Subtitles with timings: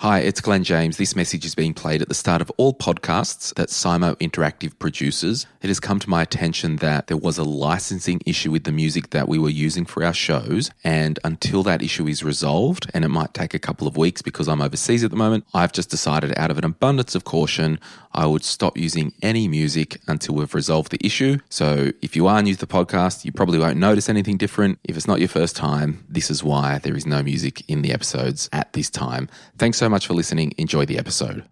[0.00, 0.96] Hi, it's Glen James.
[0.96, 5.44] This message is being played at the start of all podcasts that SYMO Interactive produces.
[5.60, 9.10] It has come to my attention that there was a licensing issue with the music
[9.10, 10.70] that we were using for our shows.
[10.84, 14.46] And until that issue is resolved, and it might take a couple of weeks because
[14.46, 17.80] I'm overseas at the moment, I've just decided out of an abundance of caution,
[18.12, 21.38] I would stop using any music until we've resolved the issue.
[21.50, 24.78] So if you are new to the podcast, you probably won't notice anything different.
[24.84, 27.92] If it's not your first time, this is why there is no music in the
[27.92, 29.28] episodes at this time.
[29.58, 30.52] Thanks so much for listening.
[30.58, 31.44] Enjoy the episode.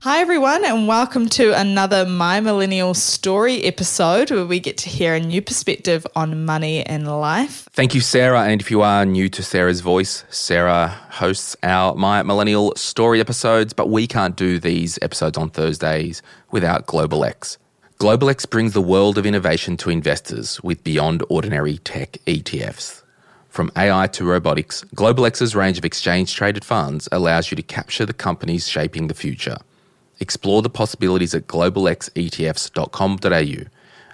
[0.00, 5.14] Hi, everyone, and welcome to another My Millennial Story episode where we get to hear
[5.14, 7.68] a new perspective on money and life.
[7.72, 8.42] Thank you, Sarah.
[8.42, 13.72] And if you are new to Sarah's voice, Sarah hosts our My Millennial Story episodes,
[13.72, 16.20] but we can't do these episodes on Thursdays
[16.50, 17.58] without Global X.
[17.98, 23.01] Global X brings the world of innovation to investors with beyond ordinary tech ETFs.
[23.52, 28.06] From AI to robotics, Global X's range of exchange traded funds allows you to capture
[28.06, 29.58] the companies shaping the future.
[30.20, 33.68] Explore the possibilities at globalxetfs.com.au.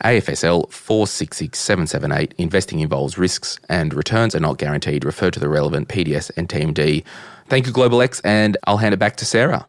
[0.04, 2.34] AFSL 466778.
[2.36, 5.04] Investing involves risks and returns are not guaranteed.
[5.04, 7.04] Refer to the relevant PDS and TMD.
[7.46, 9.68] Thank you, Global X, and I'll hand it back to Sarah.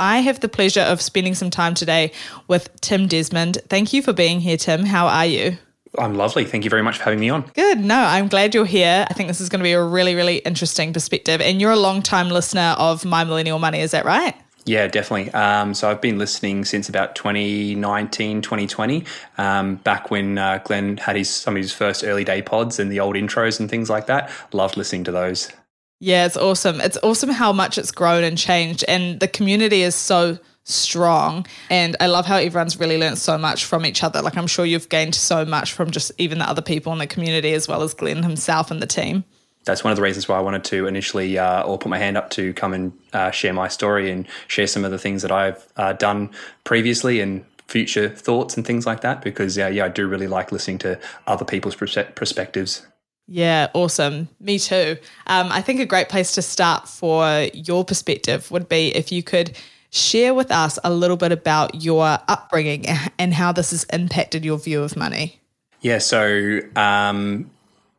[0.00, 2.12] I have the pleasure of spending some time today
[2.48, 3.58] with Tim Desmond.
[3.68, 4.86] Thank you for being here, Tim.
[4.86, 5.58] How are you?
[5.98, 6.44] I'm lovely.
[6.44, 7.42] Thank you very much for having me on.
[7.54, 7.80] Good.
[7.80, 9.06] No, I'm glad you're here.
[9.08, 11.40] I think this is going to be a really, really interesting perspective.
[11.40, 14.34] And you're a long time listener of My Millennial Money, is that right?
[14.64, 15.32] Yeah, definitely.
[15.32, 19.04] Um, so I've been listening since about 2019, 2020,
[19.36, 22.90] um, back when uh, Glen had his some of his first early day pods and
[22.90, 24.30] the old intros and things like that.
[24.52, 25.50] Loved listening to those.
[25.98, 26.80] Yeah, it's awesome.
[26.80, 31.46] It's awesome how much it's grown and changed, and the community is so strong.
[31.70, 34.22] And I love how everyone's really learned so much from each other.
[34.22, 37.06] Like I'm sure you've gained so much from just even the other people in the
[37.06, 39.24] community as well as Glen himself and the team
[39.64, 42.16] that's one of the reasons why I wanted to initially uh, or put my hand
[42.16, 45.30] up to come and uh, share my story and share some of the things that
[45.30, 46.30] I've uh, done
[46.64, 49.22] previously and future thoughts and things like that.
[49.22, 52.86] Because yeah, yeah, I do really like listening to other people's perspectives.
[53.28, 54.28] Yeah, awesome.
[54.40, 54.96] Me too.
[55.28, 59.22] Um, I think a great place to start for your perspective would be if you
[59.22, 59.56] could
[59.92, 62.86] share with us a little bit about your upbringing
[63.18, 65.38] and how this has impacted your view of money.
[65.82, 67.50] Yeah, so um,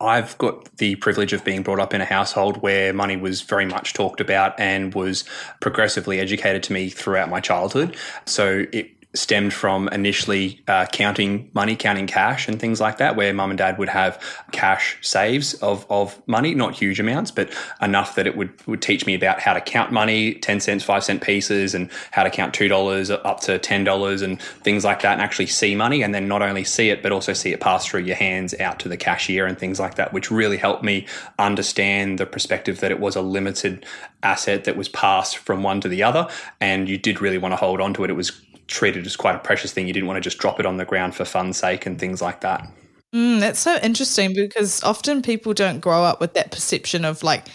[0.02, 3.66] I've got the privilege of being brought up in a household where money was very
[3.66, 5.24] much talked about and was
[5.60, 7.96] progressively educated to me throughout my childhood.
[8.26, 13.32] So it stemmed from initially uh, counting money, counting cash and things like that, where
[13.34, 18.16] mum and dad would have cash saves of, of money, not huge amounts, but enough
[18.16, 21.22] that it would, would teach me about how to count money, 10 cents, 5 cent
[21.22, 25.48] pieces, and how to count $2 up to $10 and things like that, and actually
[25.48, 26.02] see money.
[26.02, 28.80] And then not only see it, but also see it pass through your hands out
[28.80, 31.06] to the cashier and things like that, which really helped me
[31.38, 33.86] understand the perspective that it was a limited
[34.24, 36.28] asset that was passed from one to the other.
[36.60, 38.10] And you did really want to hold on to it.
[38.10, 38.32] It was
[38.74, 39.88] treated as quite a precious thing.
[39.88, 42.22] You didn't want to just drop it on the ground for fun's sake and things
[42.22, 42.68] like that.
[43.14, 47.48] Mm, that's so interesting because often people don't grow up with that perception of like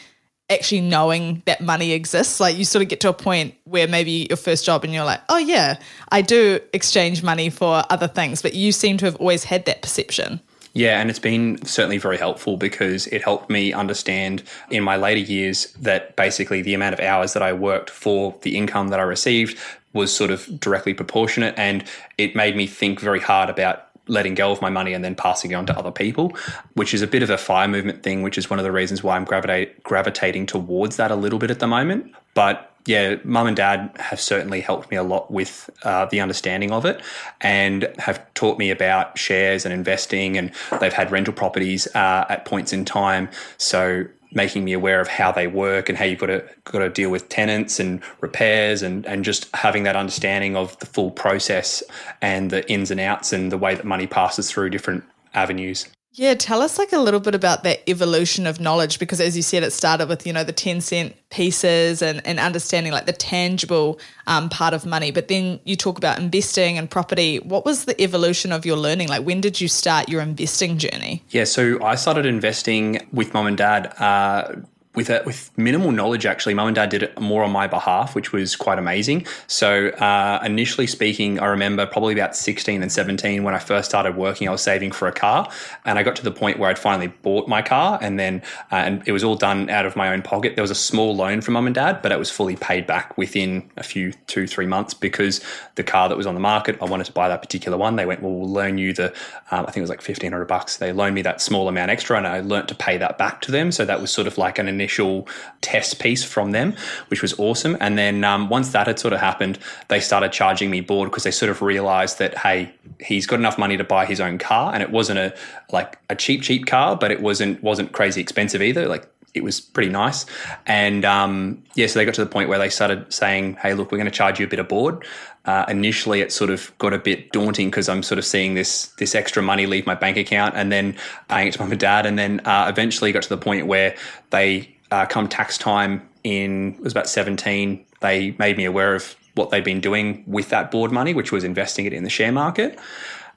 [0.49, 2.41] actually knowing that money exists.
[2.41, 5.05] Like you sort of get to a point where maybe your first job and you're
[5.05, 5.79] like, oh yeah,
[6.11, 9.83] I do exchange money for other things, but you seem to have always had that
[9.83, 10.41] perception.
[10.75, 15.21] Yeah, and it's been certainly very helpful because it helped me understand in my later
[15.21, 19.03] years that basically the amount of hours that I worked for the income that I
[19.03, 19.59] received
[19.93, 21.55] was sort of directly proportionate.
[21.57, 21.85] And
[22.17, 25.51] it made me think very hard about letting go of my money and then passing
[25.51, 26.35] it on to other people,
[26.75, 29.03] which is a bit of a fire movement thing, which is one of the reasons
[29.03, 32.15] why I'm gravitate, gravitating towards that a little bit at the moment.
[32.35, 36.73] But yeah, mum and dad have certainly helped me a lot with uh, the understanding
[36.73, 37.03] of it
[37.43, 40.39] and have taught me about shares and investing.
[40.39, 43.29] And they've had rental properties uh, at points in time.
[43.59, 46.89] So making me aware of how they work and how you've got to got to
[46.89, 51.83] deal with tenants and repairs and and just having that understanding of the full process
[52.21, 55.05] and the ins and outs and the way that money passes through different
[55.35, 55.89] avenues.
[56.13, 59.43] Yeah, tell us like a little bit about that evolution of knowledge because as you
[59.43, 63.13] said, it started with, you know, the 10 cent pieces and, and understanding like the
[63.13, 65.11] tangible um, part of money.
[65.11, 67.39] But then you talk about investing and property.
[67.39, 69.09] What was the evolution of your learning?
[69.09, 71.23] Like when did you start your investing journey?
[71.31, 73.95] Yeah, so I started investing with mom and dad.
[73.99, 74.57] Uh,
[74.99, 78.17] with a, with minimal knowledge, actually, mum and dad did it more on my behalf,
[78.17, 79.25] which was quite amazing.
[79.47, 84.17] So, uh, initially speaking, I remember probably about 16 and 17 when I first started
[84.17, 85.49] working, I was saving for a car,
[85.85, 88.43] and I got to the point where I'd finally bought my car, and then
[88.73, 90.57] uh, and it was all done out of my own pocket.
[90.57, 93.17] There was a small loan from mum and dad, but it was fully paid back
[93.17, 95.41] within a few two three months because
[95.77, 97.95] the car that was on the market, I wanted to buy that particular one.
[97.95, 99.15] They went, well, we'll loan you the,
[99.53, 100.79] um, I think it was like 1500 bucks.
[100.79, 103.53] They loaned me that small amount extra, and I learnt to pay that back to
[103.53, 103.71] them.
[103.71, 105.29] So that was sort of like an initial initial
[105.61, 106.75] test piece from them,
[107.09, 107.77] which was awesome.
[107.79, 109.59] And then um, once that had sort of happened,
[109.89, 113.59] they started charging me board because they sort of realized that hey, he's got enough
[113.59, 115.35] money to buy his own car, and it wasn't a
[115.71, 118.89] like a cheap cheap car, but it wasn't wasn't crazy expensive either.
[118.89, 120.25] Like it was pretty nice.
[120.67, 123.93] And um, yeah, so they got to the point where they started saying, hey, look,
[123.93, 125.05] we're going to charge you a bit of board.
[125.45, 128.89] Uh, initially, it sort of got a bit daunting because I'm sort of seeing this
[128.99, 130.97] this extra money leave my bank account and then
[131.29, 132.05] paying it to mum and dad.
[132.05, 133.97] And then uh, eventually got to the point where
[134.31, 139.17] they uh, come tax time in it was about 17 they made me aware of
[139.35, 142.33] what they'd been doing with that board money which was investing it in the share
[142.33, 142.79] market.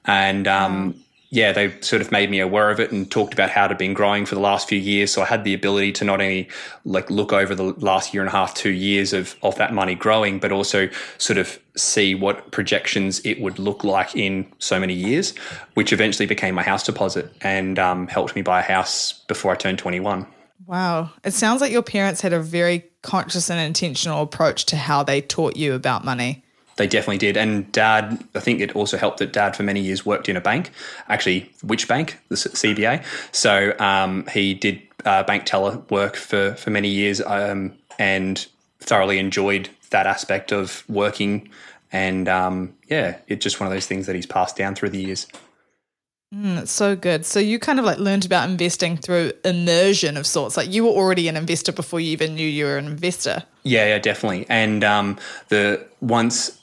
[0.04, 0.94] And um,
[1.30, 3.78] yeah they sort of made me aware of it and talked about how it had
[3.78, 5.12] been growing for the last few years.
[5.12, 6.48] So i had the ability to not only
[6.84, 9.94] like look over the last year and a half two years of, of that money
[9.94, 10.88] growing but also
[11.18, 15.34] sort of see what projections it would look like in so many years
[15.74, 19.54] which eventually became my house deposit and um, helped me buy a house before i
[19.54, 20.26] turned 21
[20.66, 21.10] Wow.
[21.24, 25.20] It sounds like your parents had a very conscious and intentional approach to how they
[25.20, 26.42] taught you about money.
[26.76, 27.36] They definitely did.
[27.36, 30.40] And dad, I think it also helped that dad for many years worked in a
[30.40, 30.70] bank,
[31.08, 32.18] actually, which bank?
[32.28, 33.04] The CBA.
[33.32, 38.46] So um, he did uh, bank teller work for, for many years um, and
[38.80, 41.48] thoroughly enjoyed that aspect of working.
[41.92, 45.02] And um, yeah, it's just one of those things that he's passed down through the
[45.02, 45.26] years.
[46.32, 47.26] Mm, it's so good.
[47.26, 50.56] So you kind of like learned about investing through immersion of sorts.
[50.56, 53.42] Like you were already an investor before you even knew you were an investor.
[53.64, 54.46] Yeah, yeah, definitely.
[54.48, 55.18] And um,
[55.48, 56.58] the once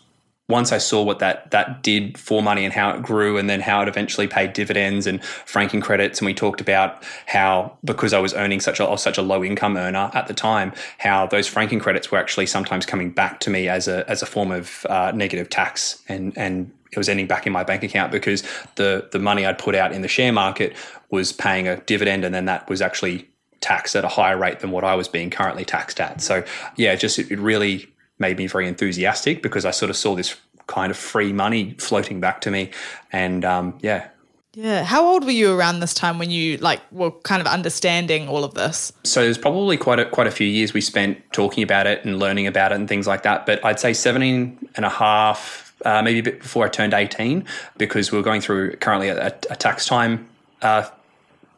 [0.49, 3.61] once I saw what that that did for money and how it grew, and then
[3.61, 8.19] how it eventually paid dividends and franking credits, and we talked about how because I
[8.19, 11.79] was earning such a such a low income earner at the time, how those franking
[11.79, 15.11] credits were actually sometimes coming back to me as a as a form of uh,
[15.13, 18.43] negative tax and and it was ending back in my bank account because
[18.75, 20.75] the the money I'd put out in the share market
[21.09, 23.27] was paying a dividend, and then that was actually
[23.61, 26.21] taxed at a higher rate than what I was being currently taxed at.
[26.21, 26.43] So
[26.75, 27.87] yeah, just it, it really
[28.17, 30.35] made me very enthusiastic because I sort of saw this
[30.67, 32.71] kind of free money floating back to me,
[33.11, 34.07] and um, yeah.
[34.55, 34.83] Yeah.
[34.83, 38.43] How old were you around this time when you like were kind of understanding all
[38.43, 38.91] of this?
[39.03, 42.17] So there's probably quite a quite a few years we spent talking about it and
[42.17, 43.45] learning about it and things like that.
[43.45, 47.45] But I'd say 17 and a half, uh, maybe a bit before I turned 18,
[47.77, 50.27] because we are going through currently a, a tax time
[50.61, 50.89] uh,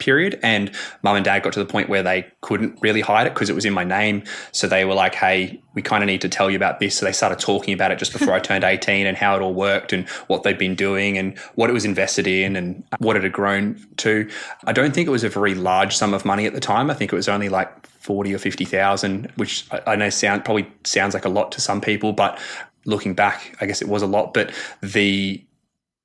[0.01, 0.38] period.
[0.44, 0.71] And
[1.03, 3.56] mum and dad got to the point where they couldn't really hide it because it
[3.56, 4.23] was in my name.
[4.51, 6.97] So they were like, hey, we kind of need to tell you about this.
[6.97, 9.53] So they started talking about it just before I turned 18 and how it all
[9.53, 13.24] worked and what they'd been doing and what it was invested in and what it
[13.24, 14.27] had grown to.
[14.65, 16.89] I don't think it was a very large sum of money at the time.
[16.89, 21.13] I think it was only like 40 or 50,000, which I know sound probably sounds
[21.13, 22.39] like a lot to some people, but
[22.85, 24.51] looking back, I guess it was a lot, but
[24.81, 25.43] the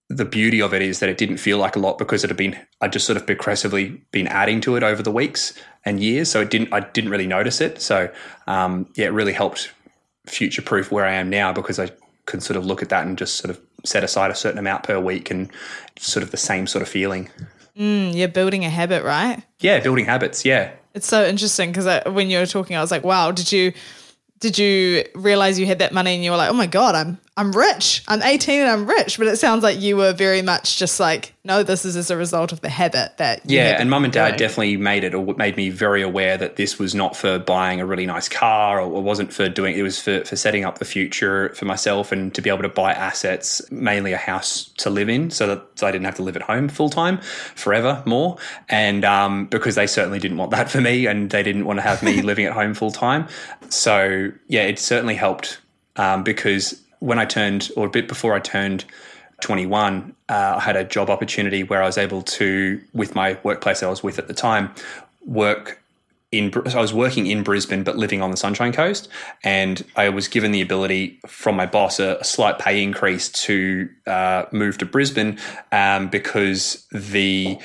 [0.08, 2.36] the beauty of it is that it didn't feel like a lot because it had
[2.36, 5.52] been I just sort of progressively been adding to it over the weeks
[5.84, 6.30] and years.
[6.30, 7.80] So it didn't I didn't really notice it.
[7.82, 8.10] So
[8.46, 9.72] um, yeah, it really helped
[10.26, 11.90] future proof where I am now because I
[12.26, 14.82] could sort of look at that and just sort of set aside a certain amount
[14.82, 15.50] per week and
[15.98, 17.30] sort of the same sort of feeling.
[17.76, 19.42] Mm, you're building a habit, right?
[19.60, 20.44] Yeah, building habits.
[20.44, 23.72] Yeah, it's so interesting because when you were talking, I was like, wow, did you
[24.40, 27.18] did you realize you had that money and you were like, oh my God, I'm
[27.38, 28.02] I'm rich.
[28.08, 29.18] I'm 18 and I'm rich.
[29.18, 32.16] But it sounds like you were very much just like, no, this is as a
[32.16, 35.56] result of the habit that Yeah, and mum and dad definitely made it or made
[35.56, 39.02] me very aware that this was not for buying a really nice car or it
[39.02, 42.40] wasn't for doing it was for, for setting up the future for myself and to
[42.40, 45.92] be able to buy assets, mainly a house to live in, so that so I
[45.92, 47.18] didn't have to live at home full time
[47.54, 48.38] forever more.
[48.70, 51.82] And um, because they certainly didn't want that for me and they didn't want to
[51.82, 53.28] have me living at home full time.
[53.68, 55.60] So yeah, it certainly helped
[55.96, 58.84] um, because when I turned, or a bit before I turned
[59.40, 63.82] 21, uh, I had a job opportunity where I was able to, with my workplace
[63.82, 64.74] I was with at the time,
[65.24, 65.80] work
[66.32, 66.52] in.
[66.52, 69.08] So I was working in Brisbane, but living on the Sunshine Coast,
[69.44, 73.88] and I was given the ability from my boss a, a slight pay increase to
[74.06, 75.38] uh, move to Brisbane
[75.72, 77.58] um, because the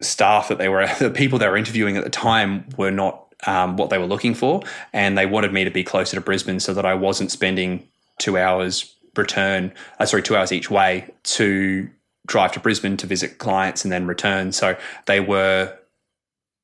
[0.00, 3.76] staff that they were, the people they were interviewing at the time, were not um,
[3.76, 6.72] what they were looking for, and they wanted me to be closer to Brisbane so
[6.74, 7.88] that I wasn't spending
[8.18, 11.88] two hours return, uh, sorry, two hours each way to
[12.26, 14.52] drive to Brisbane to visit clients and then return.
[14.52, 14.76] So
[15.06, 15.76] they were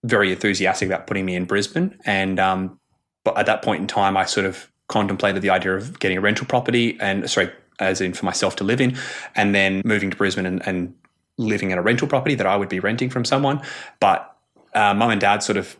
[0.04, 1.98] very enthusiastic about putting me in Brisbane.
[2.04, 2.78] And um,
[3.24, 6.20] but at that point in time, I sort of contemplated the idea of getting a
[6.20, 8.96] rental property and sorry, as in for myself to live in,
[9.34, 10.94] and then moving to Brisbane and, and
[11.36, 13.60] living in a rental property that I would be renting from someone.
[14.00, 14.34] But
[14.74, 15.76] uh, mum and dad sort of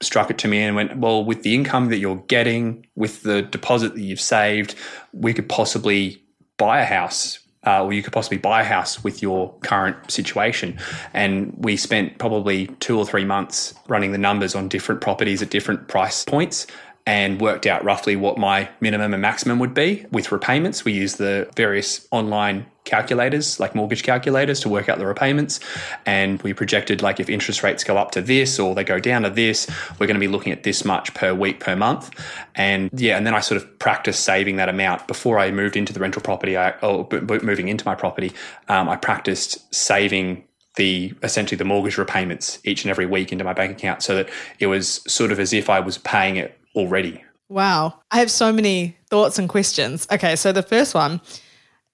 [0.00, 3.42] struck it to me and went, well, with the income that you're getting, with the
[3.42, 4.74] deposit that you've saved,
[5.12, 6.22] we could possibly
[6.56, 7.40] buy a house.
[7.66, 10.78] Uh, or you could possibly buy a house with your current situation.
[11.12, 15.50] And we spent probably two or three months running the numbers on different properties at
[15.50, 16.68] different price points
[17.08, 20.84] and worked out roughly what my minimum and maximum would be with repayments.
[20.84, 25.58] We used the various online calculators, like mortgage calculators, to work out the repayments.
[26.04, 29.22] And we projected, like, if interest rates go up to this or they go down
[29.22, 29.66] to this,
[29.98, 32.10] we're going to be looking at this much per week, per month.
[32.54, 35.94] And yeah, and then I sort of practiced saving that amount before I moved into
[35.94, 37.08] the rental property, I, or
[37.42, 38.32] moving into my property.
[38.68, 40.44] Um, I practiced saving
[40.76, 44.28] the essentially the mortgage repayments each and every week into my bank account so that
[44.58, 47.24] it was sort of as if I was paying it already.
[47.48, 48.00] Wow.
[48.10, 50.06] I have so many thoughts and questions.
[50.10, 51.20] Okay, so the first one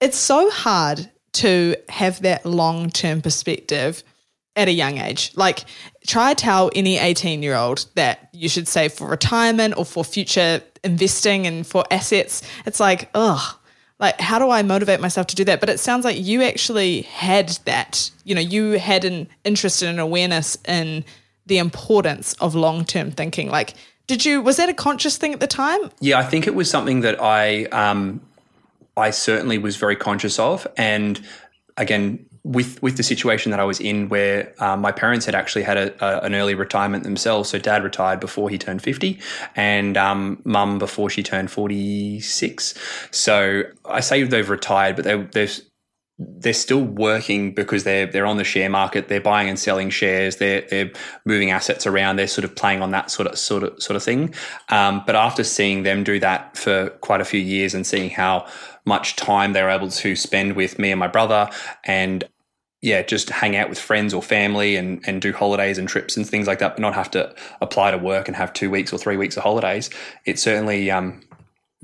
[0.01, 4.03] it's so hard to have that long term perspective
[4.57, 5.33] at a young age.
[5.35, 5.65] Like,
[6.07, 10.63] try tell any 18 year old that you should save for retirement or for future
[10.83, 12.43] investing and for assets.
[12.67, 13.57] It's like, ugh,
[13.99, 15.61] like, how do I motivate myself to do that?
[15.61, 18.11] But it sounds like you actually had that.
[18.25, 21.05] You know, you had an interest and an awareness in
[21.47, 23.51] the importance of long term thinking.
[23.51, 23.75] Like,
[24.07, 25.91] did you was that a conscious thing at the time?
[26.01, 28.21] Yeah, I think it was something that I um,
[28.97, 31.21] I certainly was very conscious of, and
[31.77, 35.63] again with with the situation that I was in, where um, my parents had actually
[35.63, 37.49] had a, a, an early retirement themselves.
[37.49, 39.19] So dad retired before he turned fifty,
[39.57, 42.75] and um, mum before she turned forty six.
[43.11, 45.61] So I say they've retired, but they, they've
[46.19, 49.09] they're still working because they're they're on the share market.
[49.09, 50.37] They're buying and selling shares.
[50.37, 50.93] They're they're
[51.25, 52.17] moving assets around.
[52.17, 54.33] They're sort of playing on that sort of sort of sort of thing.
[54.69, 58.47] Um, but after seeing them do that for quite a few years and seeing how
[58.85, 61.51] much time they're able to spend with me and my brother,
[61.85, 62.23] and
[62.81, 66.29] yeah, just hang out with friends or family and and do holidays and trips and
[66.29, 68.99] things like that, but not have to apply to work and have two weeks or
[68.99, 69.91] three weeks of holidays.
[70.27, 71.23] It certainly um,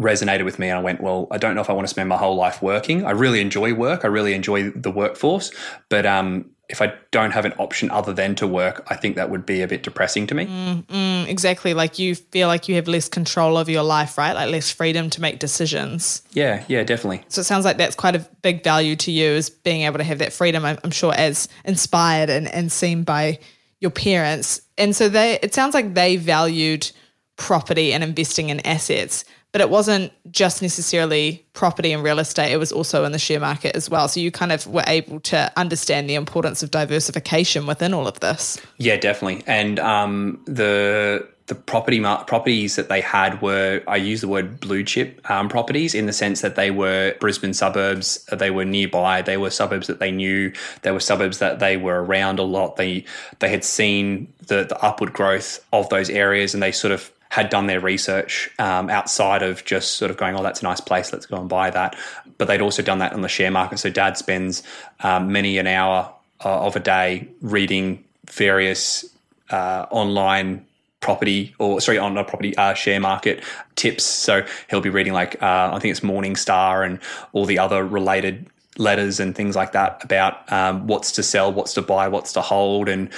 [0.00, 2.08] resonated with me and I went, well, I don't know if I want to spend
[2.08, 3.04] my whole life working.
[3.04, 4.04] I really enjoy work.
[4.04, 5.52] I really enjoy the workforce,
[5.88, 9.28] but um, if I don't have an option other than to work, I think that
[9.28, 10.46] would be a bit depressing to me.
[10.46, 11.74] Mm, mm, exactly.
[11.74, 14.32] Like you feel like you have less control over your life, right?
[14.32, 16.22] Like less freedom to make decisions.
[16.32, 17.24] Yeah, yeah, definitely.
[17.28, 20.04] So it sounds like that's quite a big value to you is being able to
[20.04, 20.64] have that freedom.
[20.64, 23.40] I'm, I'm sure as inspired and, and seen by
[23.80, 24.62] your parents.
[24.78, 26.90] And so they, it sounds like they valued
[27.36, 32.58] property and investing in assets but it wasn't just necessarily property and real estate, it
[32.58, 34.08] was also in the share market as well.
[34.08, 38.20] So you kind of were able to understand the importance of diversification within all of
[38.20, 38.60] this.
[38.78, 39.42] Yeah, definitely.
[39.46, 44.60] And um, the the property mar- properties that they had were I use the word
[44.60, 48.24] blue chip um, properties in the sense that they were Brisbane suburbs.
[48.26, 49.22] They were nearby.
[49.22, 50.52] They were suburbs that they knew.
[50.82, 52.76] They were suburbs that they were around a lot.
[52.76, 53.04] They
[53.40, 57.48] they had seen the the upward growth of those areas, and they sort of had
[57.48, 61.12] done their research um, outside of just sort of going, oh, that's a nice place,
[61.12, 61.96] let's go and buy that.
[62.38, 63.78] But they'd also done that on the share market.
[63.78, 64.62] So dad spends
[65.00, 66.12] um, many an hour
[66.44, 69.04] uh, of a day reading various
[69.50, 70.66] uh, online
[71.00, 73.42] property or sorry on a property uh, share market
[73.74, 76.98] tips so he'll be reading like uh, i think it's morningstar and
[77.32, 78.46] all the other related
[78.76, 82.42] letters and things like that about um, what's to sell what's to buy what's to
[82.42, 83.08] hold and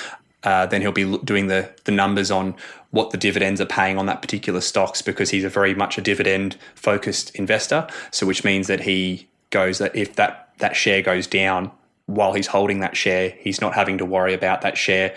[0.45, 2.55] uh, then he'll be doing the the numbers on
[2.93, 6.01] what the dividends are paying on that particular stocks because he's a very much a
[6.01, 7.89] dividend focused investor.
[8.11, 11.73] So which means that he goes that if that that share goes down
[12.07, 15.17] while he's holding that share, he's not having to worry about that share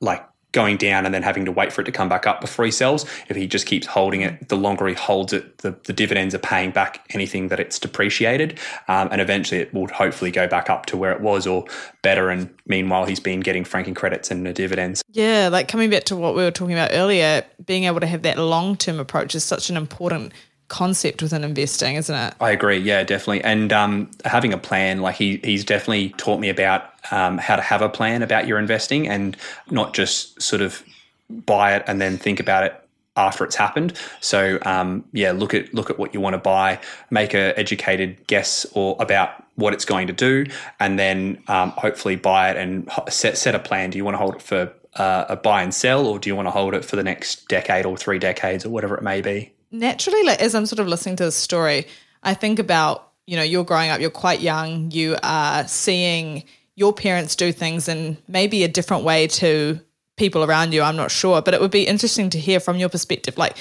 [0.00, 0.26] like
[0.56, 2.70] going down and then having to wait for it to come back up before he
[2.70, 3.04] sells.
[3.28, 6.38] If he just keeps holding it, the longer he holds it, the, the dividends are
[6.38, 8.58] paying back anything that it's depreciated.
[8.88, 11.66] Um, and eventually it will hopefully go back up to where it was or
[12.00, 12.30] better.
[12.30, 15.02] And meanwhile, he's been getting franking credits and the dividends.
[15.10, 18.22] Yeah, like coming back to what we were talking about earlier, being able to have
[18.22, 20.32] that long term approach is such an important
[20.68, 22.34] concept within investing, isn't it?
[22.40, 22.78] I agree.
[22.78, 23.42] Yeah, definitely.
[23.44, 27.62] And um, having a plan, like he he's definitely taught me about um, how to
[27.62, 29.36] have a plan about your investing and
[29.70, 30.82] not just sort of
[31.30, 32.82] buy it and then think about it
[33.16, 33.98] after it's happened.
[34.20, 36.80] So um, yeah, look at look at what you want to buy,
[37.10, 40.46] make a educated guess or about what it's going to do,
[40.80, 43.90] and then um, hopefully buy it and set set a plan.
[43.90, 46.36] Do you want to hold it for uh, a buy and sell, or do you
[46.36, 49.20] want to hold it for the next decade or three decades or whatever it may
[49.20, 49.52] be?
[49.70, 51.86] Naturally, like as I'm sort of listening to the story,
[52.22, 56.44] I think about, you know, you're growing up, you're quite young, you are seeing
[56.74, 59.80] your parents do things in maybe a different way to
[60.16, 60.82] people around you.
[60.82, 63.36] I'm not sure, but it would be interesting to hear from your perspective.
[63.38, 63.56] Like,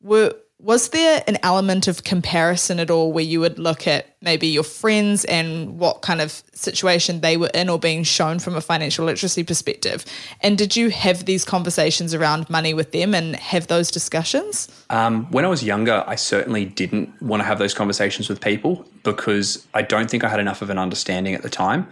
[0.00, 4.46] were was there an element of comparison at all where you would look at maybe
[4.46, 8.60] your friends and what kind of situation they were in or being shown from a
[8.62, 10.04] financial literacy perspective?
[10.40, 14.68] And did you have these conversations around money with them and have those discussions?
[14.88, 18.86] Um, when I was younger, I certainly didn't want to have those conversations with people
[19.02, 21.86] because I don't think I had enough of an understanding at the time.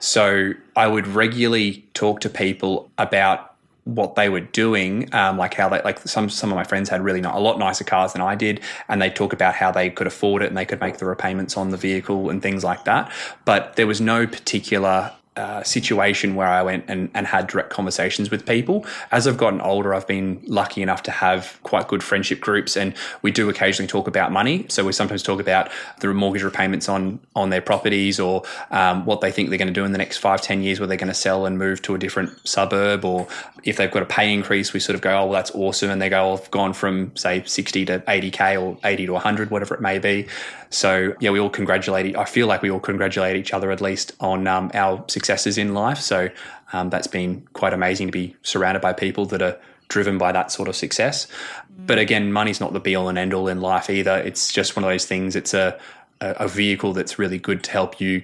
[0.00, 3.51] So I would regularly talk to people about
[3.84, 7.02] what they were doing, um, like how they like some some of my friends had
[7.02, 9.90] really not, a lot nicer cars than I did, and they talk about how they
[9.90, 12.84] could afford it and they could make the repayments on the vehicle and things like
[12.84, 13.10] that.
[13.44, 18.30] But there was no particular uh, situation where I went and, and had direct conversations
[18.30, 18.84] with people.
[19.10, 22.94] As I've gotten older, I've been lucky enough to have quite good friendship groups, and
[23.22, 24.66] we do occasionally talk about money.
[24.68, 25.70] So we sometimes talk about
[26.00, 29.74] the mortgage repayments on on their properties, or um, what they think they're going to
[29.74, 31.94] do in the next five, ten years, where they're going to sell and move to
[31.94, 33.26] a different suburb, or
[33.64, 36.02] if they've got a pay increase, we sort of go, oh, well, that's awesome, and
[36.02, 39.50] they go, oh, I've gone from say sixty to eighty k or eighty to hundred,
[39.50, 40.26] whatever it may be.
[40.68, 42.16] So yeah, we all congratulate.
[42.16, 45.72] I feel like we all congratulate each other at least on um, our successes in
[45.72, 45.98] life.
[45.98, 46.28] So
[46.72, 50.50] um, that's been quite amazing to be surrounded by people that are driven by that
[50.50, 51.28] sort of success.
[51.86, 54.16] But again, money's not the be all and end all in life either.
[54.18, 55.36] It's just one of those things.
[55.36, 55.78] It's a
[56.22, 58.22] a vehicle that's really good to help you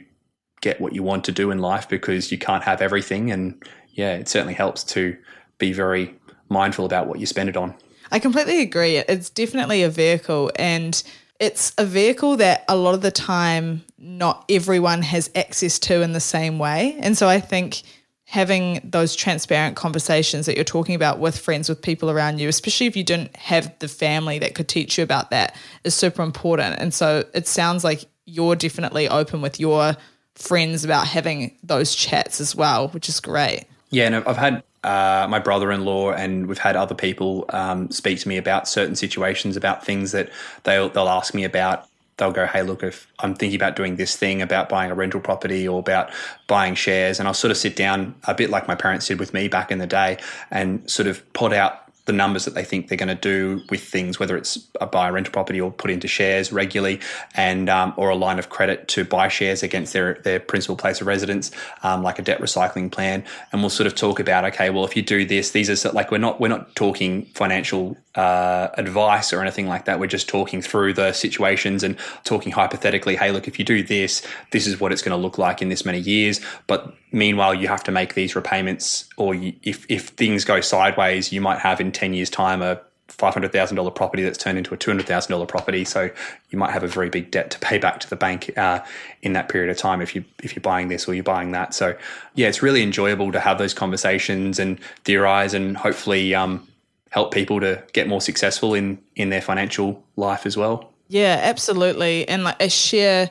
[0.60, 3.30] get what you want to do in life because you can't have everything.
[3.32, 5.16] And yeah, it certainly helps to
[5.58, 6.14] be very
[6.48, 7.74] mindful about what you spend it on.
[8.12, 8.98] I completely agree.
[8.98, 11.02] It's definitely a vehicle and
[11.40, 16.12] it's a vehicle that a lot of the time not everyone has access to in
[16.12, 16.96] the same way.
[17.00, 17.82] And so I think
[18.24, 22.86] having those transparent conversations that you're talking about with friends, with people around you, especially
[22.86, 26.76] if you didn't have the family that could teach you about that, is super important.
[26.78, 29.96] And so it sounds like you're definitely open with your
[30.34, 33.64] friends about having those chats as well, which is great.
[33.90, 38.26] Yeah, and I've had uh, my brother-in-law and we've had other people um, speak to
[38.26, 40.30] me about certain situations, about things that
[40.62, 41.86] they'll they'll ask me about.
[42.16, 45.20] They'll go, "Hey, look, if I'm thinking about doing this thing about buying a rental
[45.20, 46.10] property or about
[46.46, 49.34] buying shares," and I'll sort of sit down a bit like my parents did with
[49.34, 50.16] me back in the day
[50.50, 53.84] and sort of put out the numbers that they think they're going to do with
[53.84, 56.98] things, whether it's a buy a rental property or put into shares regularly,
[57.34, 61.00] and um, or a line of credit to buy shares against their their principal place
[61.00, 63.22] of residence, um, like a debt recycling plan.
[63.52, 66.10] And we'll sort of talk about okay, well, if you do this, these are like
[66.10, 70.00] we're not we're not talking financial uh, advice or anything like that.
[70.00, 73.14] We're just talking through the situations and talking hypothetically.
[73.14, 75.68] Hey, look, if you do this, this is what it's going to look like in
[75.68, 76.40] this many years.
[76.66, 81.32] But meanwhile, you have to make these repayments, or you, if if things go sideways,
[81.32, 84.58] you might have in ten years' time a five hundred thousand dollar property that's turned
[84.58, 85.84] into a two hundred thousand dollar property.
[85.84, 86.10] So
[86.50, 88.80] you might have a very big debt to pay back to the bank uh,
[89.22, 91.72] in that period of time if you if you're buying this or you're buying that.
[91.72, 91.96] So
[92.34, 96.66] yeah, it's really enjoyable to have those conversations and theorize and hopefully um,
[97.10, 100.92] help people to get more successful in in their financial life as well.
[101.08, 103.30] Yeah, absolutely, and like I share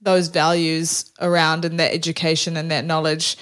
[0.00, 3.36] those values around and that education and that knowledge.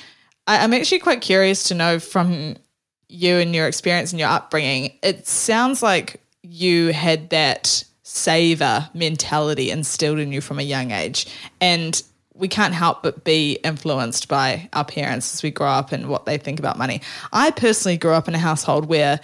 [0.47, 2.57] I, I'm actually quite curious to know from
[3.09, 4.97] you and your experience and your upbringing.
[5.03, 11.27] It sounds like you had that saver mentality instilled in you from a young age,
[11.61, 12.01] and
[12.35, 16.27] we can't help but be influenced by our parents as we grow up and what
[16.27, 17.01] they think about money.
[17.33, 19.21] I personally grew up in a household where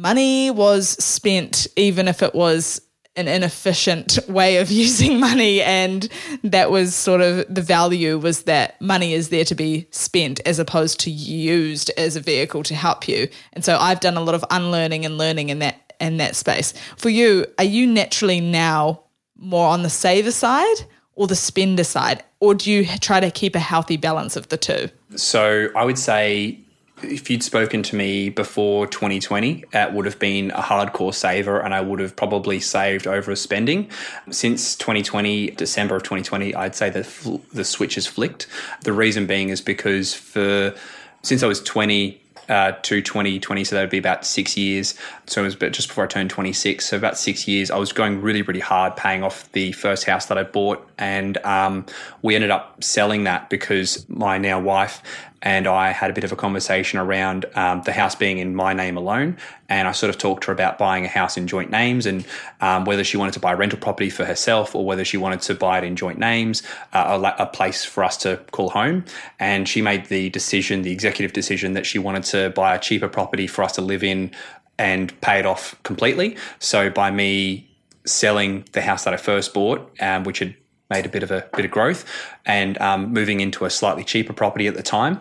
[0.00, 2.80] money was spent, even if it was
[3.16, 6.08] an inefficient way of using money and
[6.42, 10.58] that was sort of the value was that money is there to be spent as
[10.58, 13.28] opposed to used as a vehicle to help you.
[13.52, 16.72] And so i've done a lot of unlearning and learning in that in that space.
[16.96, 19.02] For you are you naturally now
[19.36, 20.76] more on the saver side
[21.14, 24.56] or the spender side or do you try to keep a healthy balance of the
[24.56, 24.88] two?
[25.16, 26.59] So i would say
[27.02, 31.74] if you'd spoken to me before 2020, it would have been a hardcore saver and
[31.74, 33.90] I would have probably saved over spending.
[34.30, 37.06] Since 2020, December of 2020, I'd say that
[37.52, 38.46] the switch has flicked.
[38.82, 40.74] The reason being is because for
[41.22, 44.94] since I was 20 uh, to 2020, so that would be about six years.
[45.26, 46.84] So it was just before I turned 26.
[46.84, 50.26] So about six years, I was going really, really hard paying off the first house
[50.26, 50.84] that I bought.
[50.98, 51.86] And um,
[52.22, 55.00] we ended up selling that because my now wife
[55.42, 58.74] and I had a bit of a conversation around um, the house being in my
[58.74, 59.38] name alone.
[59.68, 62.26] And I sort of talked to her about buying a house in joint names and
[62.60, 65.40] um, whether she wanted to buy a rental property for herself or whether she wanted
[65.42, 69.04] to buy it in joint names, uh, a, a, place for us to call home.
[69.38, 73.08] And she made the decision, the executive decision, that she wanted to buy a cheaper
[73.08, 74.32] property for us to live in
[74.78, 76.36] and pay it off completely.
[76.58, 77.70] So by me
[78.04, 80.54] selling the house that I first bought, um, which had
[80.90, 82.04] made a bit of a bit of growth,
[82.44, 85.20] and um, moving into a slightly cheaper property at the time.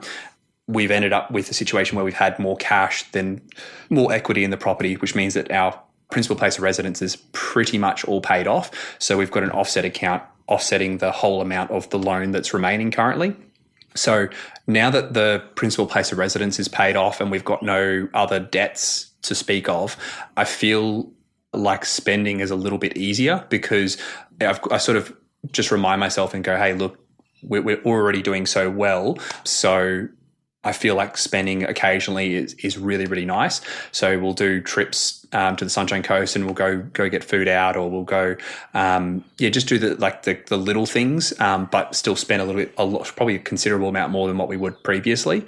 [0.69, 3.41] we've ended up with a situation where we've had more cash than
[3.89, 5.77] more equity in the property, which means that our
[6.11, 8.69] principal place of residence is pretty much all paid off.
[8.99, 12.91] So we've got an offset account offsetting the whole amount of the loan that's remaining
[12.91, 13.35] currently.
[13.95, 14.27] So
[14.67, 18.39] now that the principal place of residence is paid off and we've got no other
[18.39, 19.97] debts to speak of,
[20.37, 21.11] I feel
[21.51, 23.97] like spending is a little bit easier because
[24.39, 25.15] I've, I sort of
[25.51, 26.97] just remind myself and go, hey, look,
[27.41, 29.17] we're, we're already doing so well.
[29.43, 30.07] So
[30.63, 33.61] I feel like spending occasionally is, is really, really nice.
[33.91, 37.47] So we'll do trips um, to the Sunshine Coast and we'll go go get food
[37.47, 38.35] out or we'll go,
[38.73, 42.45] um, yeah, just do the like the, the little things, um, but still spend a
[42.45, 45.45] little bit, a lot, probably a considerable amount more than what we would previously.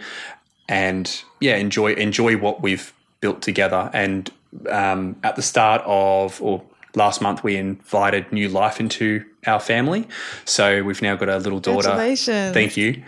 [0.70, 3.90] And yeah, enjoy enjoy what we've built together.
[3.94, 4.32] And
[4.70, 6.64] um, at the start of, or
[6.96, 10.08] last month, we invited new life into our family.
[10.46, 11.90] So we've now got a little daughter.
[11.90, 12.54] Congratulations.
[12.54, 13.04] Thank you.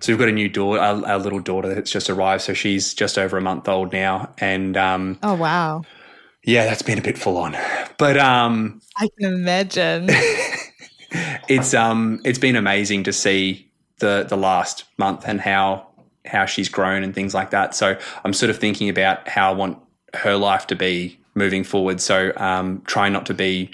[0.00, 2.42] So we've got a new daughter, our, our, little daughter that's just arrived.
[2.42, 5.82] So she's just over a month old now, and um, oh wow,
[6.42, 7.56] yeah, that's been a bit full on,
[7.96, 10.08] but um, I can imagine.
[11.48, 13.70] it's um, it's been amazing to see
[14.00, 15.86] the the last month and how
[16.26, 17.74] how she's grown and things like that.
[17.74, 19.78] So I'm sort of thinking about how I want
[20.14, 22.00] her life to be moving forward.
[22.00, 23.70] So um, try not to be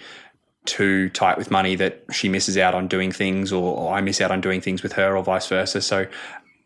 [0.66, 4.30] too tight with money that she misses out on doing things or, I miss out
[4.30, 5.80] on doing things with her or vice versa.
[5.80, 6.06] So,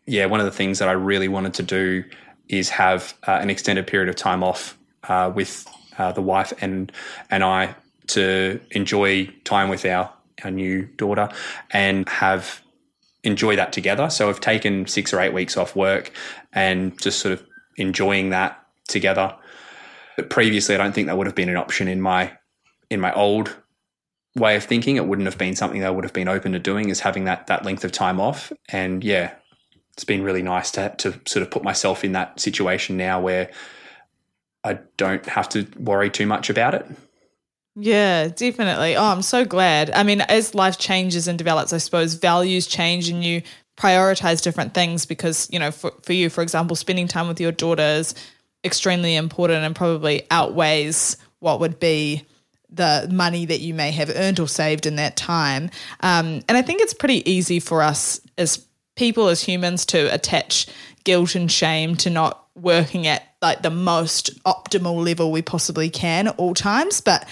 [0.05, 2.03] yeah, one of the things that I really wanted to do
[2.49, 5.65] is have uh, an extended period of time off uh, with
[5.97, 6.91] uh, the wife and
[7.31, 7.75] and I
[8.07, 10.11] to enjoy time with our
[10.43, 11.29] our new daughter
[11.71, 12.61] and have
[13.23, 14.09] enjoy that together.
[14.09, 16.11] So I've taken six or eight weeks off work
[16.53, 17.43] and just sort of
[17.77, 19.35] enjoying that together.
[20.15, 22.37] But previously, I don't think that would have been an option in my
[22.89, 23.55] in my old
[24.35, 24.97] way of thinking.
[24.97, 27.25] It wouldn't have been something that I would have been open to doing is having
[27.25, 28.51] that that length of time off.
[28.69, 29.33] And yeah,
[29.93, 33.51] it's been really nice to to sort of put myself in that situation now where
[34.63, 36.85] I don't have to worry too much about it.
[37.75, 38.95] Yeah, definitely.
[38.95, 39.91] Oh, I'm so glad.
[39.91, 43.41] I mean, as life changes and develops, I suppose values change and you
[43.77, 47.51] prioritize different things because, you know, for, for you, for example, spending time with your
[47.51, 48.15] daughter is
[48.63, 52.25] extremely important and probably outweighs what would be
[52.75, 55.69] the money that you may have earned or saved in that time.
[56.01, 60.67] Um, and I think it's pretty easy for us as people, as humans, to attach
[61.03, 66.27] guilt and shame to not working at like the most optimal level we possibly can
[66.27, 67.01] at all times.
[67.01, 67.27] But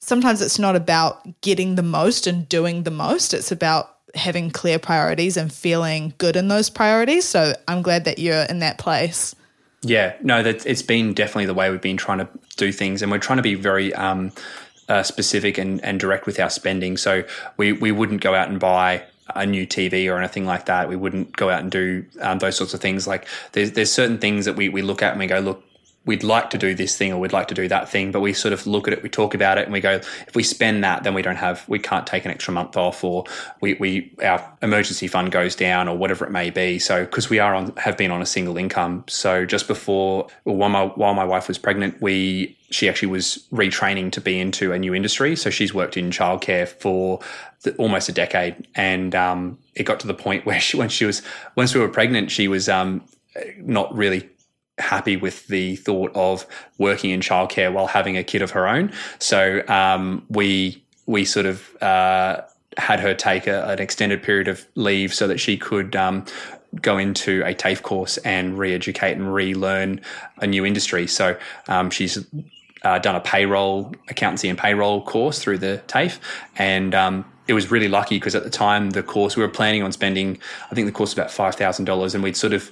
[0.00, 3.34] sometimes it's not about getting the most and doing the most.
[3.34, 7.24] It's about having clear priorities and feeling good in those priorities.
[7.24, 9.34] So I'm glad that you're in that place.
[9.82, 13.10] Yeah, no, that it's been definitely the way we've been trying to do things, and
[13.10, 14.32] we're trying to be very um,
[14.88, 16.96] uh, specific and, and direct with our spending.
[16.96, 17.24] So
[17.56, 20.88] we, we wouldn't go out and buy a new TV or anything like that.
[20.88, 23.06] We wouldn't go out and do um, those sorts of things.
[23.06, 25.64] Like there's there's certain things that we, we look at and we go, look,
[26.06, 28.32] we'd like to do this thing or we'd like to do that thing, but we
[28.32, 29.94] sort of look at it, we talk about it, and we go,
[30.26, 33.02] if we spend that, then we don't have, we can't take an extra month off,
[33.02, 33.24] or
[33.60, 36.78] we, we our emergency fund goes down, or whatever it may be.
[36.78, 40.70] So because we are on, have been on a single income, so just before, while
[40.70, 44.78] my while my wife was pregnant, we she actually was retraining to be into a
[44.78, 45.36] new industry.
[45.36, 47.20] So she's worked in childcare for
[47.62, 51.04] the, almost a decade, and um, it got to the point where she, when she
[51.04, 51.22] was
[51.56, 53.02] once we were pregnant, she was um,
[53.58, 54.30] not really
[54.78, 56.46] happy with the thought of
[56.78, 58.92] working in childcare while having a kid of her own.
[59.18, 62.42] So um, we we sort of uh,
[62.76, 66.24] had her take a, an extended period of leave so that she could um,
[66.82, 70.00] go into a TAFE course and re-educate and relearn
[70.38, 71.06] a new industry.
[71.06, 71.36] So
[71.68, 72.26] um, she's
[72.82, 76.20] uh, done a payroll accountancy and payroll course through the TAFE
[76.56, 79.82] and um, it was really lucky because at the time the course we were planning
[79.82, 80.38] on spending
[80.70, 82.70] I think the course was about five thousand dollars and we'd sort of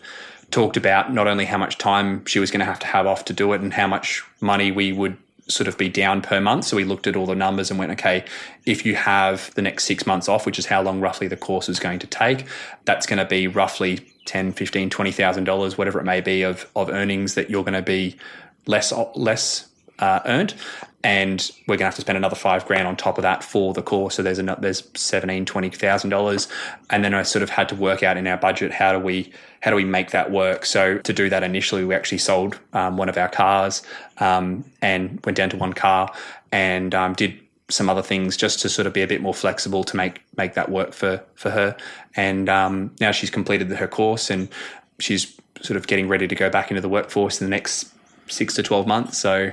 [0.54, 3.24] talked about not only how much time she was going to have to have off
[3.24, 5.16] to do it and how much money we would
[5.48, 6.64] sort of be down per month.
[6.64, 8.24] So we looked at all the numbers and went, okay,
[8.64, 11.68] if you have the next six months off, which is how long roughly the course
[11.68, 12.46] is going to take,
[12.84, 17.34] that's going to be roughly 10, 15, $20,000, whatever it may be of, of earnings
[17.34, 18.16] that you're going to be
[18.66, 20.54] less, less uh, earned.
[21.04, 23.74] And we're going to have to spend another five grand on top of that for
[23.74, 24.14] the course.
[24.14, 26.48] So there's a, there's seventeen, twenty thousand dollars,
[26.88, 29.30] and then I sort of had to work out in our budget how do we
[29.60, 30.64] how do we make that work?
[30.64, 33.82] So to do that initially, we actually sold um, one of our cars
[34.18, 36.10] um, and went down to one car
[36.50, 37.38] and um, did
[37.68, 40.54] some other things just to sort of be a bit more flexible to make make
[40.54, 41.76] that work for for her.
[42.16, 44.48] And um, now she's completed her course and
[44.98, 47.92] she's sort of getting ready to go back into the workforce in the next
[48.26, 49.18] six to twelve months.
[49.18, 49.52] So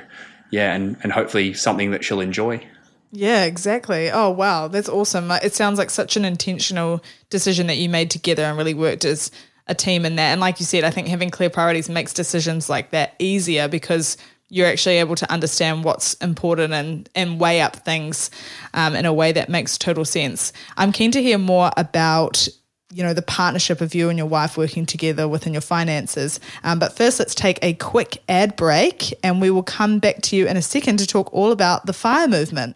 [0.51, 2.65] yeah, and, and hopefully something that she'll enjoy.
[3.11, 4.09] Yeah, exactly.
[4.09, 4.67] Oh, wow.
[4.67, 5.31] That's awesome.
[5.31, 9.31] It sounds like such an intentional decision that you made together and really worked as
[9.67, 10.31] a team in that.
[10.31, 14.17] And like you said, I think having clear priorities makes decisions like that easier because
[14.49, 18.31] you're actually able to understand what's important and, and weigh up things
[18.73, 20.51] um, in a way that makes total sense.
[20.77, 22.47] I'm keen to hear more about
[22.91, 26.39] you know the partnership of you and your wife working together within your finances.
[26.63, 30.35] Um, but first, let's take a quick ad break, and we will come back to
[30.35, 32.75] you in a second to talk all about the fire movement.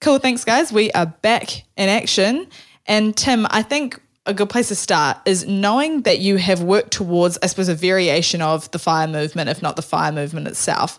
[0.00, 0.18] Cool.
[0.18, 0.72] Thanks, guys.
[0.72, 2.48] We are back in action.
[2.86, 6.92] And Tim, I think a good place to start is knowing that you have worked
[6.92, 10.98] towards, I suppose, a variation of the fire movement, if not the fire movement itself.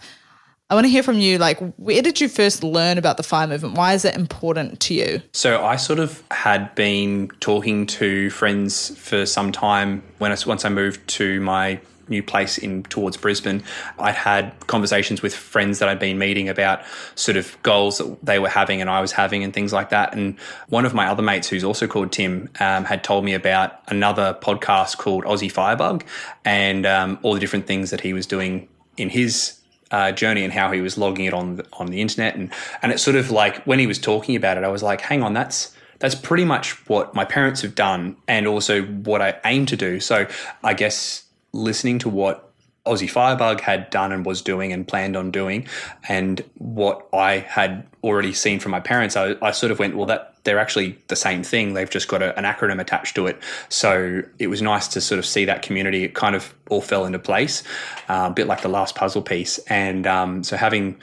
[0.70, 1.38] I want to hear from you.
[1.38, 3.76] Like, where did you first learn about the fire movement?
[3.76, 5.22] Why is it important to you?
[5.32, 10.66] So I sort of had been talking to friends for some time when I, once
[10.66, 13.64] I moved to my new place in towards Brisbane,
[14.00, 16.82] I'd had conversations with friends that I'd been meeting about
[17.16, 20.14] sort of goals that they were having and I was having and things like that.
[20.14, 20.40] And
[20.70, 24.38] one of my other mates, who's also called Tim, um, had told me about another
[24.42, 26.04] podcast called Aussie Firebug
[26.46, 28.68] and um, all the different things that he was doing
[28.98, 29.58] in his
[29.92, 32.92] uh, journey and how he was logging it on the, on the internet and and
[32.92, 35.34] it's sort of like when he was talking about it, I was like, hang on,
[35.34, 39.78] that's that's pretty much what my parents have done and also what I aim to
[39.78, 40.00] do.
[40.00, 40.28] So
[40.64, 41.24] I guess
[41.58, 42.44] listening to what
[42.86, 45.68] Aussie Firebug had done and was doing and planned on doing,
[46.08, 50.06] and what I had already seen from my parents, I, I sort of went, well,
[50.06, 51.74] that they're actually the same thing.
[51.74, 53.38] They've just got a, an acronym attached to it.
[53.68, 56.06] So it was nice to sort of see that community.
[56.06, 57.64] It kind of all fell into place,
[58.08, 59.58] uh, a bit like the last puzzle piece.
[59.68, 60.98] And um, so having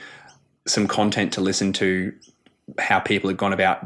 [0.65, 2.11] some content to listen to
[2.79, 3.85] how people had gone about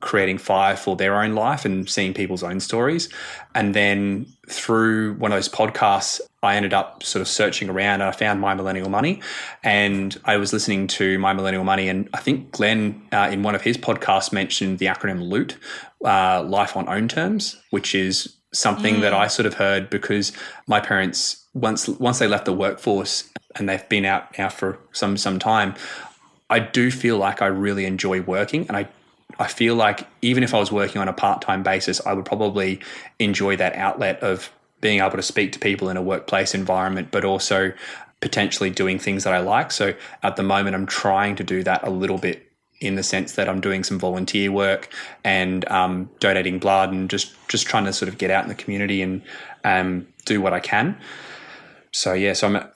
[0.00, 3.08] creating fire for their own life and seeing people's own stories.
[3.54, 8.04] And then through one of those podcasts, I ended up sort of searching around and
[8.04, 9.20] I found My Millennial Money.
[9.64, 11.88] And I was listening to My Millennial Money.
[11.88, 15.56] And I think Glen, uh, in one of his podcasts, mentioned the acronym LOOT,
[16.04, 19.00] uh, Life on Own Terms, which is something mm.
[19.00, 20.32] that I sort of heard because
[20.66, 25.16] my parents, once, once they left the workforce and they've been out now for some,
[25.16, 25.74] some time,
[26.50, 28.88] I do feel like I really enjoy working and I
[29.38, 32.24] I feel like even if I was working on a part time basis, I would
[32.24, 32.80] probably
[33.18, 37.24] enjoy that outlet of being able to speak to people in a workplace environment, but
[37.24, 37.72] also
[38.20, 39.70] potentially doing things that I like.
[39.70, 42.44] So at the moment, I'm trying to do that a little bit
[42.80, 44.88] in the sense that I'm doing some volunteer work
[45.24, 48.54] and um, donating blood and just just trying to sort of get out in the
[48.54, 49.22] community and
[49.64, 50.96] um, do what I can.
[51.92, 52.68] So yeah, so I'm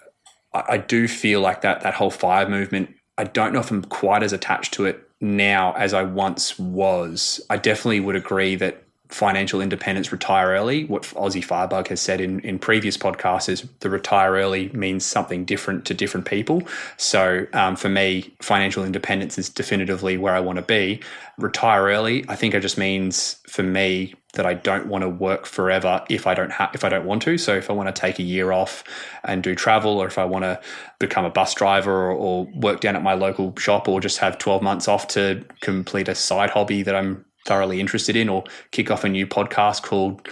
[0.54, 2.94] I do feel like that that whole fire movement.
[3.16, 7.40] I don't know if I'm quite as attached to it now as I once was.
[7.48, 10.84] I definitely would agree that financial independence, retire early.
[10.86, 15.44] What Aussie Firebug has said in, in previous podcasts is the retire early means something
[15.44, 16.62] different to different people.
[16.96, 21.00] So um, for me, financial independence is definitively where I want to be.
[21.38, 25.44] Retire early, I think it just means for me that I don't want to work
[25.44, 27.36] forever if I don't have if I don't want to.
[27.38, 28.82] So if I want to take a year off
[29.24, 30.60] and do travel, or if I want to
[30.98, 34.38] become a bus driver or, or work down at my local shop, or just have
[34.38, 38.90] twelve months off to complete a side hobby that I'm thoroughly interested in, or kick
[38.90, 40.26] off a new podcast called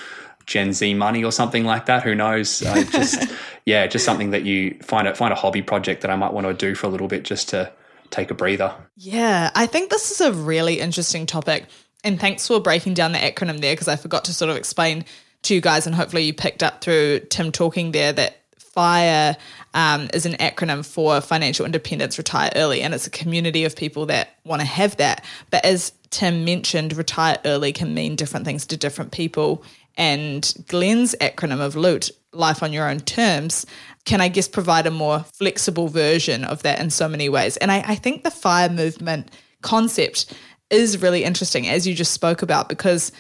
[0.47, 2.03] Gen Z Money or something like that.
[2.03, 2.63] Who knows?
[2.63, 3.31] I just
[3.67, 6.47] yeah, just something that you find a find a hobby project that I might want
[6.47, 7.71] to do for a little bit just to
[8.09, 8.75] take a breather.
[8.97, 11.67] Yeah, I think this is a really interesting topic.
[12.05, 15.05] And thanks for breaking down the acronym there because I forgot to sort of explain
[15.43, 19.37] to you guys, and hopefully you picked up through Tim talking there that FIRE
[19.75, 24.07] um, is an acronym for Financial Independence Retire Early, and it's a community of people
[24.07, 25.25] that want to have that.
[25.51, 29.65] But as Tim mentioned, retire early can mean different things to different people.
[29.97, 33.67] And Glen's acronym of LOOT, Life on Your Own Terms,
[34.05, 37.57] can I guess provide a more flexible version of that in so many ways.
[37.59, 39.31] And I, I think the FIRE movement
[39.63, 40.33] concept
[40.71, 43.13] is really interesting, as you just spoke about, because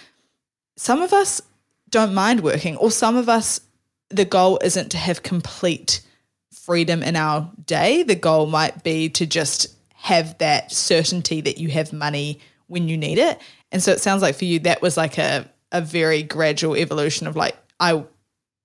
[0.76, 1.42] some of us
[1.88, 3.60] don't mind working, or some of us,
[4.08, 6.00] the goal isn't to have complete
[6.52, 8.02] freedom in our day.
[8.02, 12.96] The goal might be to just have that certainty that you have money when you
[12.96, 13.40] need it.
[13.72, 17.26] And so it sounds like for you, that was like a, a very gradual evolution
[17.26, 18.04] of like, I,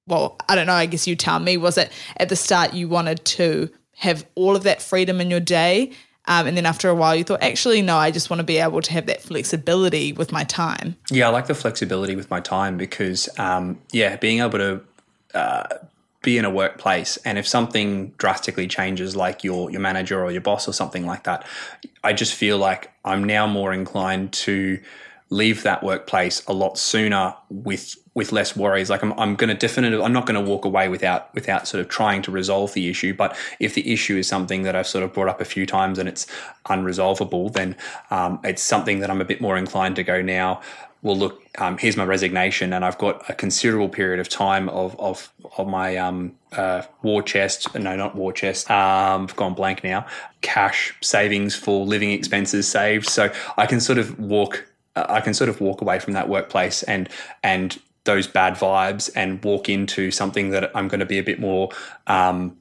[0.07, 2.87] well, I don't know, I guess you tell me, was it at the start you
[2.87, 5.91] wanted to have all of that freedom in your day?
[6.27, 8.57] Um, and then after a while, you thought, actually, no, I just want to be
[8.57, 10.95] able to have that flexibility with my time.
[11.11, 14.81] Yeah, I like the flexibility with my time because, um, yeah, being able to
[15.33, 15.67] uh,
[16.25, 20.41] be in a workplace and if something drastically changes like your your manager or your
[20.41, 21.45] boss or something like that
[22.03, 24.79] i just feel like i'm now more inclined to
[25.29, 29.55] leave that workplace a lot sooner with with less worries like i'm, I'm going to
[29.55, 32.89] definitively i'm not going to walk away without without sort of trying to resolve the
[32.89, 35.65] issue but if the issue is something that i've sort of brought up a few
[35.65, 36.25] times and it's
[36.65, 37.75] unresolvable then
[38.09, 40.61] um, it's something that i'm a bit more inclined to go now
[41.05, 44.99] well, look, um, here's my resignation, and I've got a considerable period of time of
[44.99, 47.75] of, of my um, uh, war chest.
[47.75, 48.71] No, not war chest.
[48.71, 50.07] Um, I've gone blank now.
[50.41, 54.65] Cash savings for living expenses saved, so I can sort of walk.
[54.95, 57.07] I can sort of walk away from that workplace and
[57.43, 61.39] and those bad vibes and walk into something that I'm going to be a bit
[61.39, 61.69] more
[62.07, 62.57] um,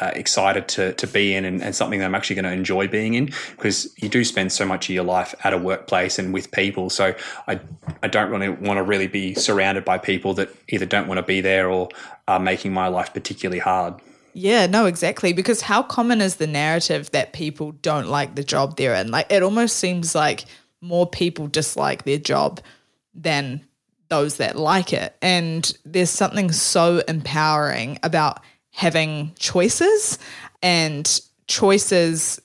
[0.00, 2.86] uh, excited to to be in and, and, something that I'm actually going to enjoy
[2.86, 6.32] being in because you do spend so much of your life at a workplace and
[6.32, 6.90] with people.
[6.90, 7.14] So
[7.48, 7.60] I
[8.02, 11.22] I don't really want to really be surrounded by people that either don't want to
[11.24, 11.88] be there or
[12.28, 13.94] are making my life particularly hard.
[14.34, 15.32] Yeah, no, exactly.
[15.32, 19.10] Because how common is the narrative that people don't like the job they're in?
[19.10, 20.44] Like it almost seems like
[20.80, 22.60] more people dislike their job
[23.14, 23.66] than
[24.08, 25.16] those that like it.
[25.22, 28.40] And there's something so empowering about
[28.70, 30.18] having choices
[30.62, 32.40] and choices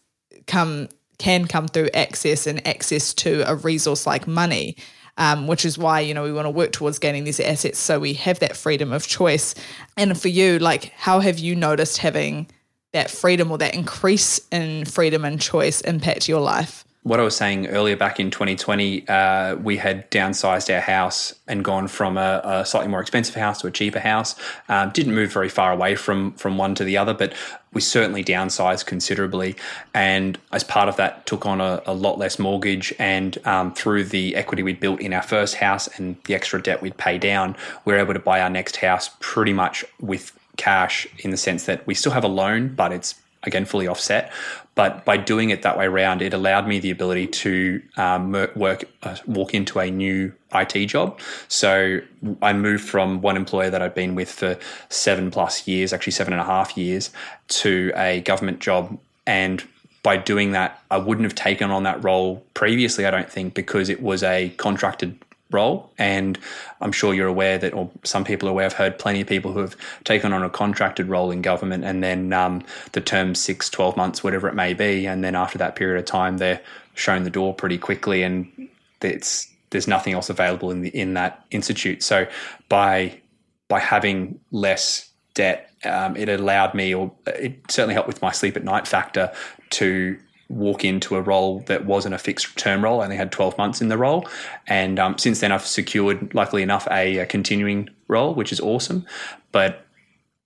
[0.47, 4.75] come can come through access and access to a resource like money
[5.17, 7.99] um, which is why you know we want to work towards gaining these assets so
[7.99, 9.53] we have that freedom of choice
[9.95, 12.47] and for you like how have you noticed having
[12.93, 17.35] that freedom or that increase in freedom and choice impact your life what I was
[17.35, 22.41] saying earlier back in 2020, uh, we had downsized our house and gone from a,
[22.43, 24.35] a, slightly more expensive house to a cheaper house.
[24.69, 27.33] Um, didn't move very far away from from one to the other, but
[27.73, 29.55] we certainly downsized considerably.
[29.93, 32.93] And as part of that, took on a, a lot less mortgage.
[32.99, 36.81] And um, through the equity we'd built in our first house and the extra debt
[36.81, 41.05] we'd pay down, we were able to buy our next house pretty much with cash
[41.19, 44.31] in the sense that we still have a loan, but it's again fully offset.
[44.75, 48.85] But by doing it that way around, it allowed me the ability to um, work,
[49.03, 51.19] uh, walk into a new IT job.
[51.47, 51.99] So
[52.41, 54.57] I moved from one employer that I'd been with for
[54.89, 57.11] seven plus years, actually seven and a half years,
[57.49, 58.97] to a government job.
[59.27, 59.63] And
[60.01, 63.89] by doing that, I wouldn't have taken on that role previously, I don't think, because
[63.89, 65.17] it was a contracted
[65.53, 65.91] role.
[65.97, 66.37] And
[66.81, 69.53] I'm sure you're aware that, or some people are aware, I've heard plenty of people
[69.53, 72.63] who have taken on a contracted role in government and then um,
[72.93, 75.05] the term six, 12 months, whatever it may be.
[75.05, 76.61] And then after that period of time, they're
[76.95, 78.69] shown the door pretty quickly and
[79.01, 82.03] it's, there's nothing else available in the, in that institute.
[82.03, 82.27] So
[82.69, 83.19] by,
[83.67, 88.55] by having less debt, um, it allowed me, or it certainly helped with my sleep
[88.55, 89.31] at night factor
[89.71, 90.17] to
[90.53, 93.01] walk into a role that wasn't a fixed term role.
[93.01, 94.27] I only had 12 months in the role.
[94.67, 99.05] And um, since then, I've secured, luckily enough, a, a, continuing role, which is awesome.
[99.51, 99.85] But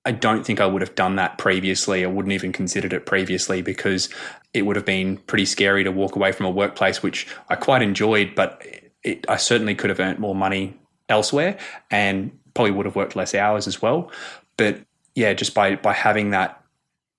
[0.05, 2.05] I don't think I would have done that previously.
[2.05, 4.09] I wouldn't even considered it previously because
[4.53, 7.81] it would have been pretty scary to walk away from a workplace, which I quite
[7.81, 8.65] enjoyed, but
[9.03, 11.57] it, I certainly could have earned more money elsewhere
[11.91, 14.09] and probably would have worked less hours as well.
[14.55, 14.79] But
[15.15, 16.63] yeah, just by, by having that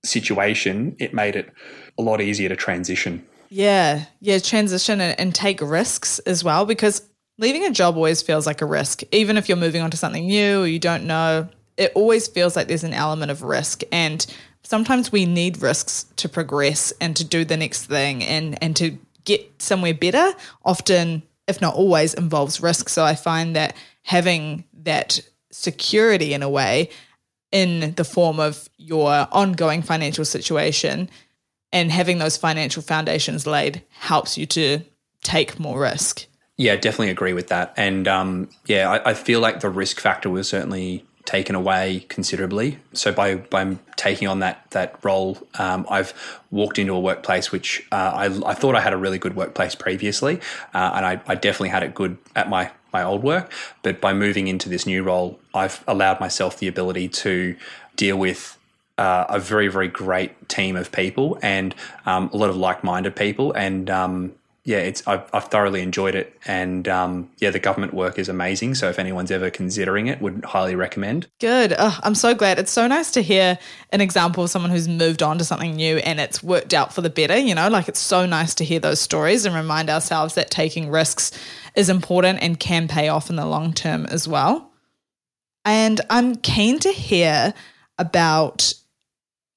[0.05, 1.53] situation, it made it
[1.99, 3.25] a lot easier to transition.
[3.51, 7.03] Yeah, yeah, transition and, and take risks as well because
[7.39, 9.03] leaving a job always feels like a risk.
[9.13, 12.57] Even if you're moving on to something new or you don't know, it always feels
[12.57, 13.83] like there's an element of risk.
[13.91, 14.25] And
[14.63, 18.99] sometimes we need risks to progress and to do the next thing and, and to
[19.25, 20.33] get somewhere better.
[20.65, 22.89] Often, if not always, involves risk.
[22.89, 25.21] So I find that having that
[25.51, 26.91] security in a way
[27.51, 31.09] in the form of your ongoing financial situation
[31.73, 34.81] and having those financial foundations laid helps you to
[35.23, 36.27] take more risk.
[36.57, 37.73] Yeah, definitely agree with that.
[37.77, 42.79] And um, yeah, I, I feel like the risk factor was certainly taken away considerably.
[42.95, 47.87] So by by taking on that that role, um, I've walked into a workplace which
[47.93, 50.41] uh, I, I thought I had a really good workplace previously,
[50.75, 53.53] uh, and I, I definitely had it good at my my old work.
[53.83, 57.57] But by moving into this new role, I've allowed myself the ability to
[57.95, 58.58] deal with
[58.99, 61.75] uh, a very, very great team of people and
[62.05, 63.53] um, a lot of like minded people.
[63.53, 64.35] And um,
[64.65, 66.37] yeah, it's I've, I've, thoroughly enjoyed it.
[66.47, 68.75] And um, yeah, the government work is amazing.
[68.75, 71.27] So if anyone's ever considering it, would highly recommend.
[71.39, 71.75] Good.
[71.79, 72.59] Oh, I'm so glad.
[72.59, 73.59] It's so nice to hear
[73.93, 77.01] an example of someone who's moved on to something new and it's worked out for
[77.01, 77.39] the better.
[77.39, 80.91] You know, like it's so nice to hear those stories and remind ourselves that taking
[80.91, 81.31] risks
[81.75, 84.71] is important and can pay off in the long term as well.
[85.65, 87.55] And I'm keen to hear
[87.99, 88.75] about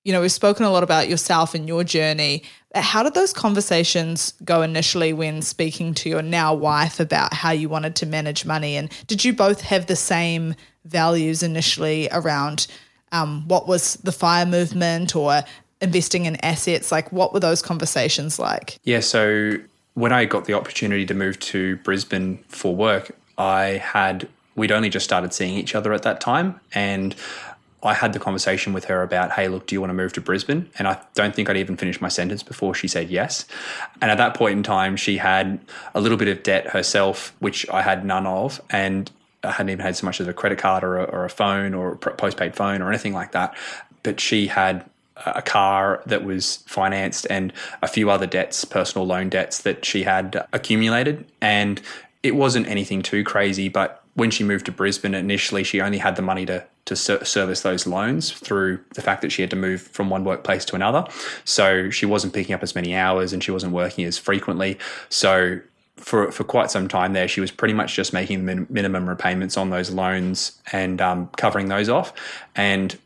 [0.04, 2.44] you know, we've spoken a lot about yourself and your journey.
[2.74, 7.70] How did those conversations go initially when speaking to your now wife about how you
[7.70, 8.78] wanted to manage money?
[8.78, 12.68] And did you both have the same values initially around
[13.12, 15.42] um, what was the fire movement or
[15.82, 16.92] investing in assets?
[16.92, 18.80] Like, what were those conversations like?
[18.84, 19.56] Yeah, so
[19.94, 24.90] when I got the opportunity to move to Brisbane for work, I had, we'd only
[24.90, 26.60] just started seeing each other at that time.
[26.74, 27.16] And
[27.84, 30.22] I had the conversation with her about, hey, look, do you want to move to
[30.22, 30.70] Brisbane?
[30.78, 33.46] And I don't think I'd even finished my sentence before she said yes.
[34.02, 35.60] And at that point in time, she had
[35.96, 38.62] a little bit of debt herself, which I had none of.
[38.70, 39.10] And
[39.44, 41.74] I hadn't even had so much as a credit card or a, or a phone
[41.74, 43.56] or a postpaid phone or anything like that.
[44.04, 44.86] But she had
[45.26, 47.52] a car that was financed and
[47.82, 51.26] a few other debts, personal loan debts that she had accumulated.
[51.42, 51.82] And
[52.24, 56.16] it wasn't anything too crazy, but when she moved to Brisbane, initially she only had
[56.16, 59.82] the money to to service those loans through the fact that she had to move
[59.82, 61.06] from one workplace to another.
[61.46, 64.80] So she wasn't picking up as many hours and she wasn't working as frequently.
[65.10, 65.60] So
[65.98, 69.58] for for quite some time there, she was pretty much just making min- minimum repayments
[69.58, 72.14] on those loans and um, covering those off.
[72.56, 72.98] And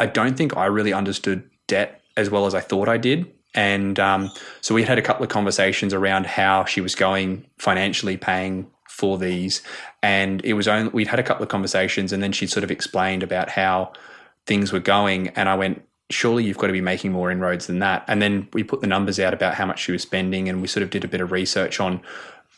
[0.00, 3.30] I don't think I really understood debt as well as I thought I did.
[3.54, 4.30] And um,
[4.62, 9.18] so we had a couple of conversations around how she was going financially, paying for
[9.18, 9.62] these.
[10.02, 12.70] And it was only, we'd had a couple of conversations and then she sort of
[12.70, 13.92] explained about how
[14.46, 15.28] things were going.
[15.28, 18.04] And I went, surely you've got to be making more inroads than that.
[18.08, 20.68] And then we put the numbers out about how much she was spending and we
[20.68, 22.00] sort of did a bit of research on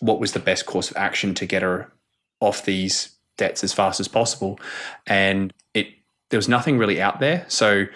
[0.01, 1.93] what was the best course of action to get her
[2.41, 4.59] off these debts as fast as possible.
[5.07, 5.89] And it,
[6.31, 7.45] there was nothing really out there.
[7.49, 7.87] So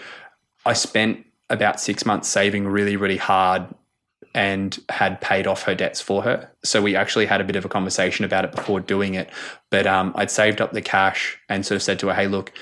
[0.67, 3.67] I spent about six months saving really, really hard
[4.35, 6.51] and had paid off her debts for her.
[6.63, 9.31] So we actually had a bit of a conversation about it before doing it.
[9.71, 12.53] But um, I'd saved up the cash and sort of said to her, hey, look,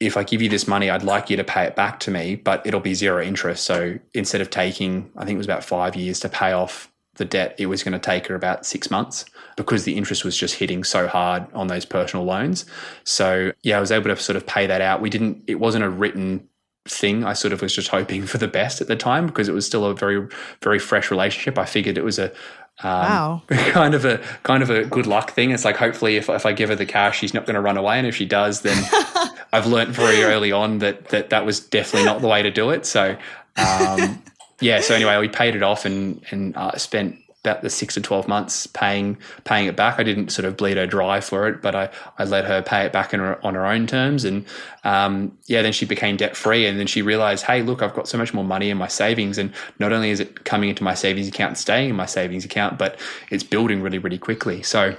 [0.00, 2.36] if I give you this money, I'd like you to pay it back to me,
[2.36, 3.64] but it'll be zero interest.
[3.64, 7.24] So instead of taking, I think it was about five years to pay off the
[7.24, 9.24] debt, it was going to take her about six months
[9.56, 12.64] because the interest was just hitting so hard on those personal loans.
[13.02, 15.00] So yeah, I was able to sort of pay that out.
[15.00, 16.48] We didn't, it wasn't a written
[16.90, 17.24] thing.
[17.24, 19.66] I sort of was just hoping for the best at the time because it was
[19.66, 20.26] still a very,
[20.62, 21.58] very fresh relationship.
[21.58, 22.32] I figured it was a
[22.80, 23.42] um, wow.
[23.48, 25.50] kind of a kind of a good luck thing.
[25.50, 27.76] It's like hopefully if, if I give her the cash, she's not going to run
[27.76, 28.76] away, and if she does, then
[29.52, 32.70] I've learned very early on that that that was definitely not the way to do
[32.70, 32.86] it.
[32.86, 33.16] So
[33.56, 34.22] um,
[34.60, 34.80] yeah.
[34.80, 37.16] So anyway, we paid it off and and uh, spent
[37.48, 39.98] about the six to 12 months paying paying it back.
[39.98, 41.88] I didn't sort of bleed her dry for it, but I,
[42.18, 44.24] I let her pay it back her, on her own terms.
[44.24, 44.44] And
[44.84, 46.66] um, yeah, then she became debt free.
[46.66, 49.38] And then she realized, hey, look, I've got so much more money in my savings.
[49.38, 52.44] And not only is it coming into my savings account and staying in my savings
[52.44, 52.98] account, but
[53.30, 54.62] it's building really, really quickly.
[54.62, 54.94] So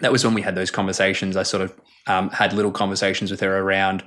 [0.00, 1.36] that was when we had those conversations.
[1.36, 4.02] I sort of um, had little conversations with her around,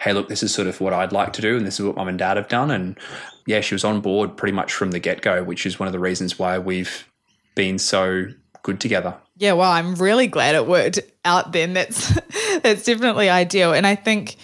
[0.00, 1.96] hey, look, this is sort of what I'd like to do, and this is what
[1.96, 2.70] mum and dad have done.
[2.70, 2.98] And
[3.46, 5.92] yeah, she was on board pretty much from the get go, which is one of
[5.92, 7.07] the reasons why we've
[7.58, 8.26] been so
[8.62, 9.16] good together.
[9.36, 11.74] Yeah, well, I'm really glad it worked out then.
[11.74, 12.08] That's
[12.62, 13.72] that's definitely ideal.
[13.72, 14.36] And I think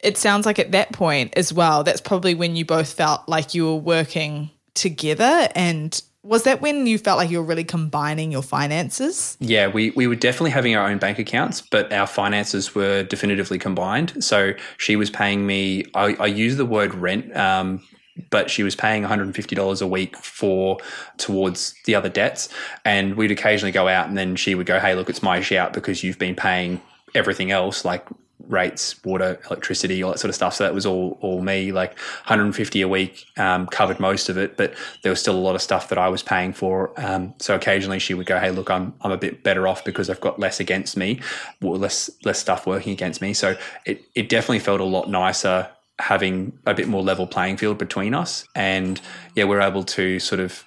[0.00, 3.54] it sounds like at that point as well, that's probably when you both felt like
[3.54, 8.32] you were working together and was that when you felt like you were really combining
[8.32, 9.36] your finances?
[9.40, 13.58] Yeah, we, we were definitely having our own bank accounts, but our finances were definitively
[13.58, 14.24] combined.
[14.24, 17.82] So she was paying me, I, I use the word rent um,
[18.30, 20.78] but she was paying $150 a week for
[21.16, 22.48] towards the other debts.
[22.84, 25.72] And we'd occasionally go out and then she would go, Hey, look, it's my shout
[25.72, 26.80] because you've been paying
[27.14, 28.06] everything else, like
[28.48, 30.54] rates, water, electricity, all that sort of stuff.
[30.54, 31.72] So that was all all me.
[31.72, 35.54] Like 150 a week um, covered most of it, but there was still a lot
[35.54, 36.92] of stuff that I was paying for.
[37.00, 40.10] Um, so occasionally she would go, "Hey, look, I'm I'm a bit better off because
[40.10, 41.20] I've got less against me,
[41.60, 43.56] less less stuff working against me." So
[43.86, 45.68] it it definitely felt a lot nicer
[46.00, 48.46] having a bit more level playing field between us.
[48.54, 49.00] And
[49.34, 50.64] yeah, we're able to sort of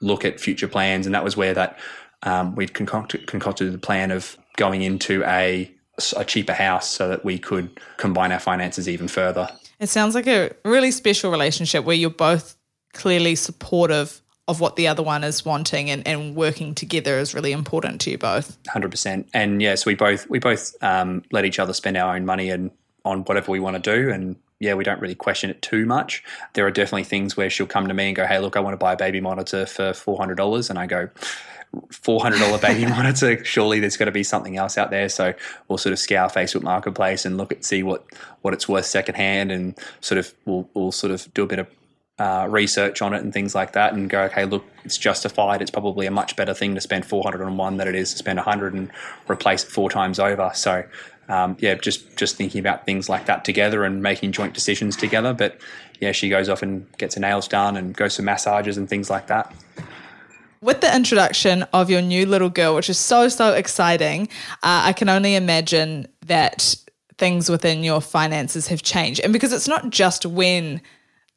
[0.00, 1.06] look at future plans.
[1.06, 1.78] And that was where that
[2.22, 5.70] um, we'd concocted, concocted the plan of going into a,
[6.16, 9.48] a cheaper house so that we could combine our finances even further.
[9.78, 12.56] It sounds like a really special relationship where you're both
[12.92, 17.52] clearly supportive of what the other one is wanting and, and working together is really
[17.52, 18.58] important to you both.
[18.68, 19.28] Hundred percent.
[19.32, 22.70] And yes, we both we both um, let each other spend our own money and
[23.04, 26.22] on whatever we want to do and yeah, we don't really question it too much.
[26.52, 28.74] There are definitely things where she'll come to me and go, "Hey, look, I want
[28.74, 31.08] to buy a baby monitor for four hundred dollars," and I go,
[31.90, 33.44] four hundred dollar baby monitor.
[33.44, 35.08] Surely there's got to be something else out there.
[35.08, 35.34] So
[35.66, 38.06] we'll sort of scour Facebook Marketplace and look at see what
[38.42, 41.66] what it's worth secondhand, and sort of we'll we'll sort of do a bit of
[42.20, 45.60] uh, research on it and things like that, and go, okay, look, it's justified.
[45.60, 48.12] It's probably a much better thing to spend four hundred on one than it is
[48.12, 48.92] to spend a hundred and
[49.28, 50.52] replace it four times over.
[50.54, 50.84] So
[51.32, 55.32] um, yeah, just just thinking about things like that together and making joint decisions together.
[55.32, 55.58] But
[55.98, 59.08] yeah, she goes off and gets her nails done and goes to massages and things
[59.08, 59.54] like that.
[60.60, 64.28] With the introduction of your new little girl, which is so so exciting,
[64.62, 66.74] uh, I can only imagine that
[67.16, 70.82] things within your finances have changed, and because it's not just when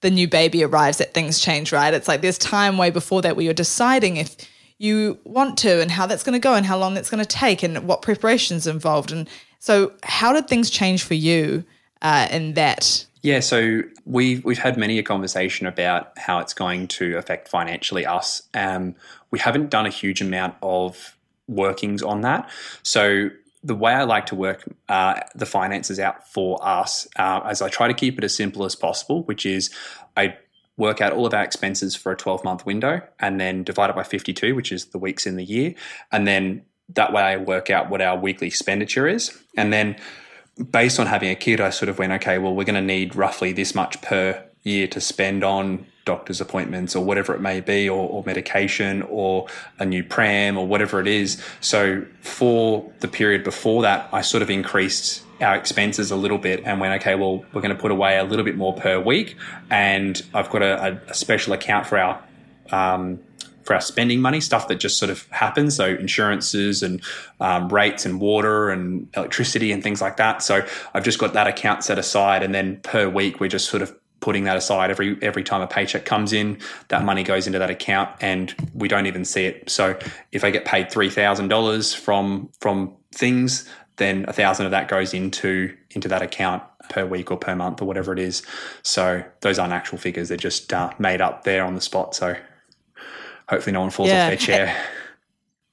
[0.02, 1.94] the new baby arrives that things change, right?
[1.94, 4.36] It's like there's time way before that where you're deciding if
[4.78, 7.30] you want to and how that's going to go and how long that's going to
[7.30, 9.30] take and what preparations involved and
[9.66, 11.64] so, how did things change for you
[12.04, 13.04] uh, in that?
[13.24, 18.06] Yeah, so we've we've had many a conversation about how it's going to affect financially
[18.06, 18.44] us.
[18.54, 18.94] Um,
[19.32, 22.48] we haven't done a huge amount of workings on that.
[22.84, 23.30] So
[23.64, 27.70] the way I like to work uh, the finances out for us, uh, as I
[27.70, 29.72] try to keep it as simple as possible, which is
[30.16, 30.38] I
[30.78, 33.96] work out all of our expenses for a 12 month window and then divide it
[33.96, 35.74] by 52, which is the weeks in the year,
[36.12, 39.38] and then that way I work out what our weekly expenditure is.
[39.58, 39.96] And then
[40.72, 43.16] based on having a kid, I sort of went, okay, well, we're going to need
[43.16, 47.90] roughly this much per year to spend on doctor's appointments or whatever it may be,
[47.90, 49.48] or, or, medication or
[49.80, 51.44] a new pram or whatever it is.
[51.62, 56.62] So for the period before that, I sort of increased our expenses a little bit
[56.64, 59.36] and went, okay, well, we're going to put away a little bit more per week.
[59.70, 62.24] And I've got a, a special account for our
[62.72, 63.20] um,
[63.66, 65.76] for our spending money, stuff that just sort of happens.
[65.76, 67.02] So insurances and
[67.40, 70.42] um, rates and water and electricity and things like that.
[70.42, 73.82] So I've just got that account set aside, and then per week we're just sort
[73.82, 76.58] of putting that aside every every time a paycheck comes in
[76.88, 79.96] that money goes into that account and we don't even see it so
[80.32, 85.76] if i get paid $3000 from from things then a thousand of that goes into
[85.92, 88.42] into that account per week or per month or whatever it is
[88.82, 92.36] so those aren't actual figures they're just uh, made up there on the spot so
[93.48, 94.24] hopefully no one falls yeah.
[94.24, 94.78] off their chair.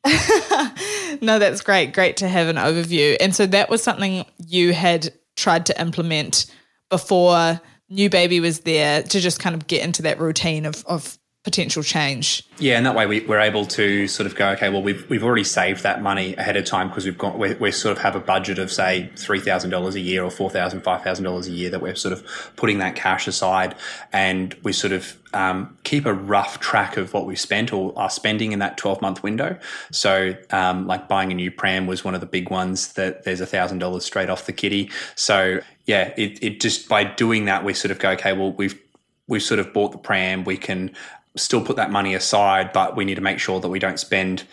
[1.23, 1.93] no, that's great.
[1.93, 3.17] Great to have an overview.
[3.21, 6.47] And so that was something you had tried to implement
[6.91, 11.19] before new baby was there to just kind of get into that routine of, of
[11.45, 12.45] potential change.
[12.59, 15.25] Yeah, and that way we, are able to sort of go, okay, well, we've, we've
[15.25, 18.15] already saved that money ahead of time because we've got, we we sort of have
[18.15, 22.13] a budget of say $3,000 a year or $4,000, $5,000 a year that we're sort
[22.13, 23.75] of putting that cash aside
[24.13, 28.11] and we sort of um, keep a rough track of what we've spent or are
[28.11, 29.59] spending in that 12 month window.
[29.91, 33.41] So, um, like buying a new pram was one of the big ones that there's
[33.41, 34.91] a thousand dollars straight off the kitty.
[35.17, 38.79] So, yeah, it, it just by doing that, we sort of go, okay, well, we've
[39.27, 40.95] we've sort of bought the pram, we can
[41.37, 44.45] still put that money aside, but we need to make sure that we don't spend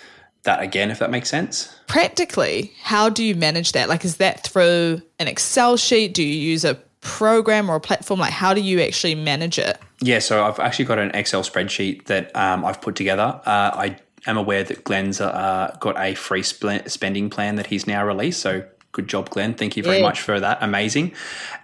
[0.44, 1.76] that again, if that makes sense.
[1.88, 3.90] Practically, how do you manage that?
[3.90, 6.14] Like, is that through an Excel sheet?
[6.14, 8.20] Do you use a program or a platform?
[8.20, 9.78] Like, how do you actually manage it?
[10.02, 13.42] Yeah, so I've actually got an Excel spreadsheet that um, I've put together.
[13.46, 17.86] Uh, I am aware that Glen's uh, got a free sp- spending plan that he's
[17.86, 18.42] now released.
[18.42, 19.54] So Good job, Glen.
[19.54, 20.04] Thank you very yeah.
[20.04, 20.58] much for that.
[20.62, 21.14] Amazing.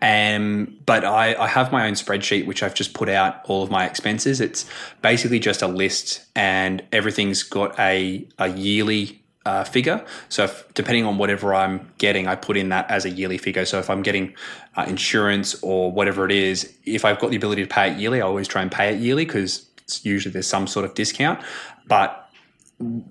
[0.01, 3.71] Um, but I, I, have my own spreadsheet, which I've just put out all of
[3.71, 4.39] my expenses.
[4.39, 4.69] It's
[5.01, 10.05] basically just a list, and everything's got a, a yearly uh, figure.
[10.29, 13.65] So, if, depending on whatever I'm getting, I put in that as a yearly figure.
[13.65, 14.35] So, if I'm getting
[14.75, 18.21] uh, insurance or whatever it is, if I've got the ability to pay it yearly,
[18.21, 19.67] I always try and pay it yearly because
[20.03, 21.39] usually there's some sort of discount.
[21.87, 22.24] But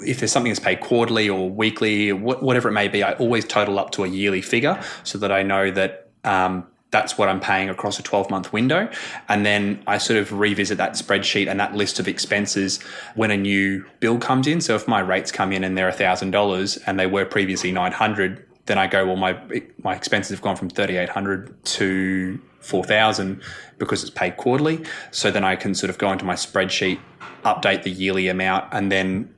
[0.01, 3.79] if there's something that's paid quarterly or weekly, whatever it may be, I always total
[3.79, 7.71] up to a yearly figure so that I know that um, that's what I'm paying
[7.71, 8.89] across a 12 month window.
[9.29, 12.83] And then I sort of revisit that spreadsheet and that list of expenses
[13.15, 14.61] when a new bill comes in.
[14.61, 18.79] So if my rates come in and they're $1,000 and they were previously 900 then
[18.79, 19.39] I go, well, my
[19.83, 23.43] my expenses have gone from 3,800 to 4,000
[23.79, 24.85] because it's paid quarterly.
[25.11, 26.99] So then I can sort of go into my spreadsheet,
[27.45, 29.34] update the yearly amount, and then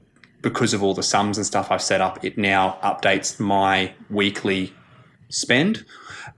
[0.46, 4.72] because of all the sums and stuff I've set up, it now updates my weekly
[5.28, 5.84] spend.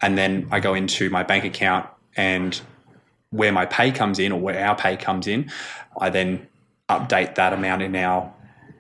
[0.01, 1.87] And then I go into my bank account
[2.17, 2.59] and
[3.29, 5.53] where my pay comes in or where our pay comes in,
[6.01, 6.49] I then
[6.89, 8.33] update that amount in our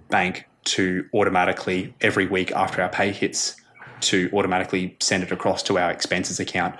[0.08, 3.54] bank to automatically every week after our pay hits
[4.00, 6.74] to automatically send it across to our expenses account.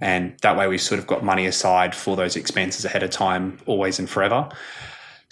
[0.00, 3.58] And that way we've sort of got money aside for those expenses ahead of time,
[3.66, 4.48] always and forever.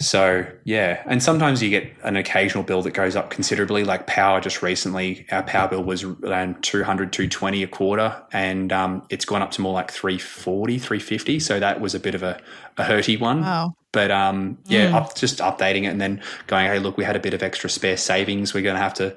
[0.01, 3.83] So yeah, and sometimes you get an occasional bill that goes up considerably.
[3.83, 9.03] Like power, just recently, our power bill was around 200, 220 a quarter, and um,
[9.09, 11.39] it's gone up to more like 340, 350.
[11.39, 12.41] So that was a bit of a,
[12.77, 13.41] a hurty one.
[13.41, 13.75] Wow.
[13.91, 14.93] But um, yeah, mm.
[14.93, 17.69] up, just updating it and then going, hey, look, we had a bit of extra
[17.69, 18.53] spare savings.
[18.53, 19.15] We're going to have to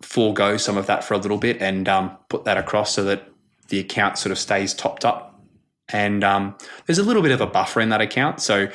[0.00, 3.28] forego some of that for a little bit and um, put that across so that
[3.68, 5.40] the account sort of stays topped up.
[5.90, 6.56] And um,
[6.86, 8.40] there's a little bit of a buffer in that account.
[8.40, 8.68] So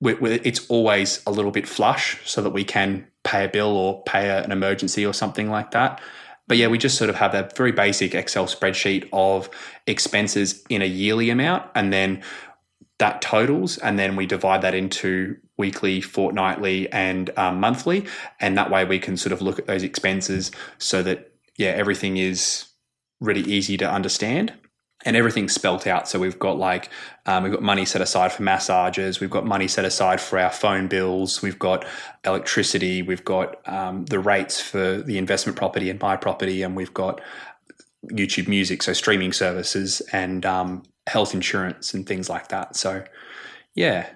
[0.00, 4.30] it's always a little bit flush so that we can pay a bill or pay
[4.30, 6.00] an emergency or something like that.
[6.46, 9.50] But yeah, we just sort of have that very basic Excel spreadsheet of
[9.86, 12.22] expenses in a yearly amount and then
[12.98, 18.04] that totals, and then we divide that into weekly, fortnightly, and um, monthly.
[18.40, 22.16] And that way we can sort of look at those expenses so that, yeah, everything
[22.16, 22.66] is
[23.20, 24.52] really easy to understand
[25.08, 26.06] and everything's spelt out.
[26.06, 26.90] So we've got like
[27.24, 30.50] um, we've got money set aside for massages, we've got money set aside for our
[30.50, 31.86] phone bills, we've got
[32.26, 36.92] electricity, we've got um, the rates for the investment property and buy property, and we've
[36.92, 37.22] got
[38.12, 42.76] YouTube Music, so streaming services and um, health insurance and things like that.
[42.76, 43.02] So
[43.74, 44.10] yeah,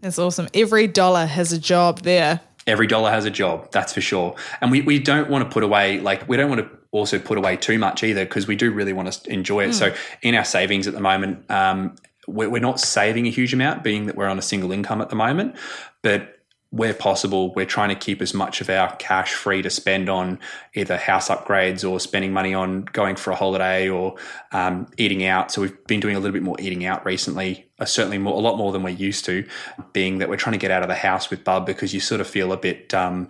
[0.00, 0.48] that's awesome.
[0.54, 2.40] Every dollar has a job there.
[2.64, 4.36] Every dollar has a job, that's for sure.
[4.60, 7.38] And we, we don't want to put away, like, we don't want to also put
[7.38, 9.70] away too much either because we do really want to enjoy it.
[9.70, 9.74] Mm.
[9.74, 11.96] So in our savings at the moment, um,
[12.28, 15.08] we're, we're not saving a huge amount, being that we're on a single income at
[15.08, 15.56] the moment,
[16.02, 16.38] but
[16.72, 20.38] where possible, we're trying to keep as much of our cash free to spend on
[20.74, 24.16] either house upgrades or spending money on going for a holiday or
[24.52, 25.52] um, eating out.
[25.52, 28.40] So we've been doing a little bit more eating out recently, uh, certainly more, a
[28.40, 29.46] lot more than we're used to.
[29.92, 32.22] Being that we're trying to get out of the house with Bub because you sort
[32.22, 33.28] of feel a bit um,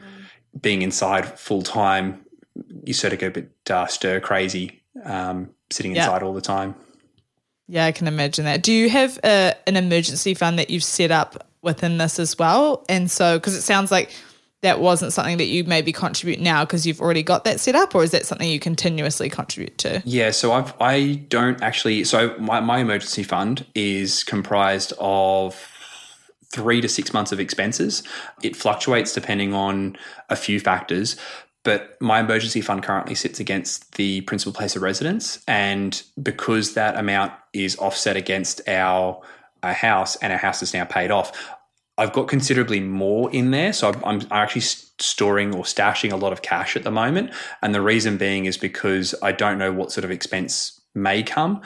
[0.60, 2.21] being inside full time.
[2.84, 6.26] You sort of go a bit uh, stir crazy um, sitting inside yeah.
[6.26, 6.74] all the time.
[7.68, 8.62] Yeah, I can imagine that.
[8.62, 12.84] Do you have a, an emergency fund that you've set up within this as well.
[12.88, 14.10] And so, because it sounds like
[14.60, 17.94] that wasn't something that you maybe contribute now because you've already got that set up,
[17.94, 20.02] or is that something you continuously contribute to?
[20.04, 22.04] Yeah, so I've I don't actually.
[22.04, 25.68] So my my emergency fund is comprised of
[26.52, 28.02] three to six months of expenses.
[28.42, 29.96] It fluctuates depending on
[30.28, 31.16] a few factors.
[31.64, 35.42] But my emergency fund currently sits against the principal place of residence.
[35.46, 39.22] And because that amount is offset against our
[39.62, 41.56] a house and our house is now paid off.
[41.98, 43.72] I've got considerably more in there.
[43.72, 47.30] So I'm, I'm, actually storing or stashing a lot of cash at the moment.
[47.60, 51.62] And the reason being is because I don't know what sort of expense may come.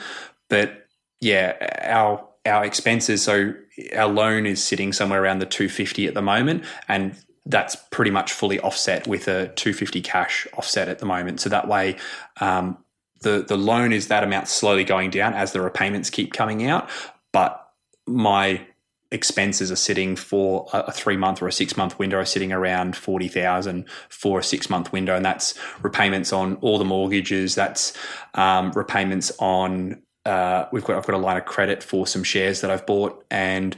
[0.49, 0.87] But
[1.19, 3.53] yeah, our our expenses, so
[3.95, 6.63] our loan is sitting somewhere around the 250 at the moment.
[6.87, 7.15] And
[7.49, 11.39] that's pretty much fully offset with a 250 cash offset at the moment.
[11.39, 11.95] So that way,
[12.41, 12.77] um,
[13.21, 16.89] the the loan is that amount slowly going down as the repayments keep coming out.
[17.31, 17.67] But
[18.05, 18.65] my
[19.11, 22.95] expenses are sitting for a three month or a six month window are sitting around
[22.95, 25.15] 40,000 for a six month window.
[25.15, 27.55] And that's repayments on all the mortgages.
[27.55, 27.93] That's
[28.33, 32.59] um, repayments on, uh, we've got, I've got a line of credit for some shares
[32.61, 33.77] that I've bought and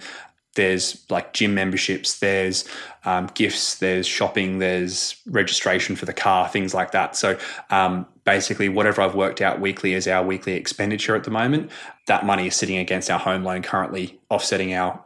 [0.59, 2.65] there's like gym memberships, there's
[3.05, 7.15] um, gifts, there's shopping, there's registration for the car, things like that.
[7.15, 7.39] So
[7.69, 11.71] um, basically, whatever I've worked out weekly is our weekly expenditure at the moment,
[12.07, 15.01] that money is sitting against our home loan currently, offsetting our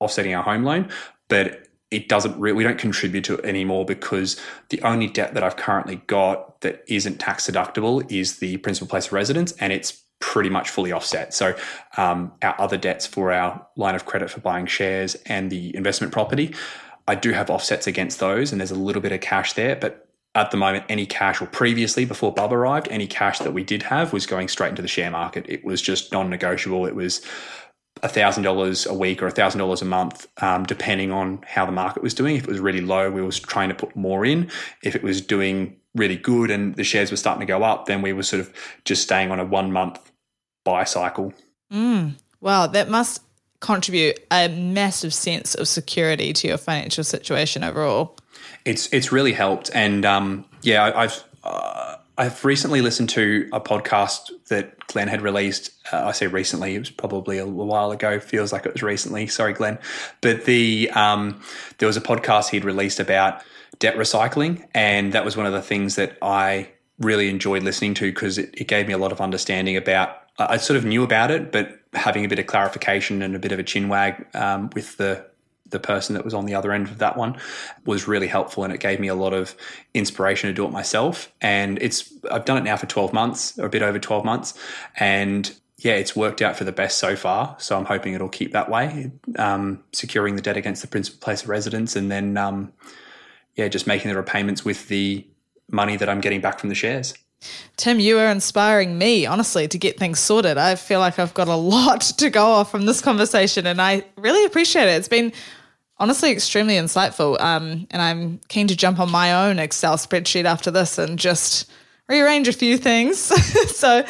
[0.00, 0.88] offsetting our home loan.
[1.28, 4.40] But it doesn't really, we don't contribute to it anymore because
[4.70, 9.08] the only debt that I've currently got that isn't tax deductible is the principal place
[9.08, 11.34] of residence, and it's pretty much fully offset.
[11.34, 11.54] So
[11.96, 16.12] um, our other debts for our line of credit for buying shares and the investment
[16.12, 16.54] property,
[17.06, 19.76] I do have offsets against those, and there's a little bit of cash there.
[19.76, 23.62] But at the moment, any cash or previously before Bub arrived, any cash that we
[23.62, 25.46] did have was going straight into the share market.
[25.48, 26.86] It was just non-negotiable.
[26.86, 27.20] It was
[28.02, 31.72] thousand dollars a week or a thousand dollars a month, um, depending on how the
[31.72, 32.36] market was doing.
[32.36, 34.50] If it was really low, we was trying to put more in.
[34.82, 38.02] If it was doing really good and the shares were starting to go up, then
[38.02, 38.52] we were sort of
[38.84, 40.12] just staying on a one month
[40.64, 41.32] buy cycle.
[41.72, 43.22] Mm, wow, that must
[43.60, 48.16] contribute a massive sense of security to your financial situation overall.
[48.64, 53.60] It's it's really helped, and um, yeah, I, have uh, I've recently listened to a
[53.60, 55.70] podcast that Glen had released.
[55.92, 58.20] Uh, I say recently; it was probably a while ago.
[58.20, 59.26] Feels like it was recently.
[59.26, 59.78] Sorry, Glen,
[60.20, 61.40] but the um,
[61.78, 63.42] there was a podcast he'd released about
[63.78, 68.12] debt recycling, and that was one of the things that I really enjoyed listening to
[68.12, 71.30] because it, it gave me a lot of understanding about I sort of knew about
[71.30, 74.70] it, but having a bit of clarification and a bit of a chin wag um,
[74.74, 75.24] with the
[75.70, 77.36] the person that was on the other end of that one
[77.84, 79.56] was really helpful and it gave me a lot of
[79.94, 81.32] inspiration to do it myself.
[81.40, 84.54] And it's I've done it now for 12 months or a bit over 12 months
[84.96, 87.56] and yeah it's worked out for the best so far.
[87.58, 91.42] So I'm hoping it'll keep that way um, securing the debt against the principal place
[91.42, 92.72] of residence and then um,
[93.56, 95.26] yeah just making the repayments with the
[95.70, 97.14] money that I'm getting back from the shares
[97.76, 100.58] Tim, you are inspiring me, honestly, to get things sorted.
[100.58, 104.04] I feel like I've got a lot to go off from this conversation, and I
[104.16, 104.96] really appreciate it.
[104.96, 105.32] It's been
[105.98, 107.40] honestly extremely insightful.
[107.40, 111.70] Um, and I'm keen to jump on my own Excel spreadsheet after this and just
[112.08, 113.18] rearrange a few things.
[113.76, 114.04] so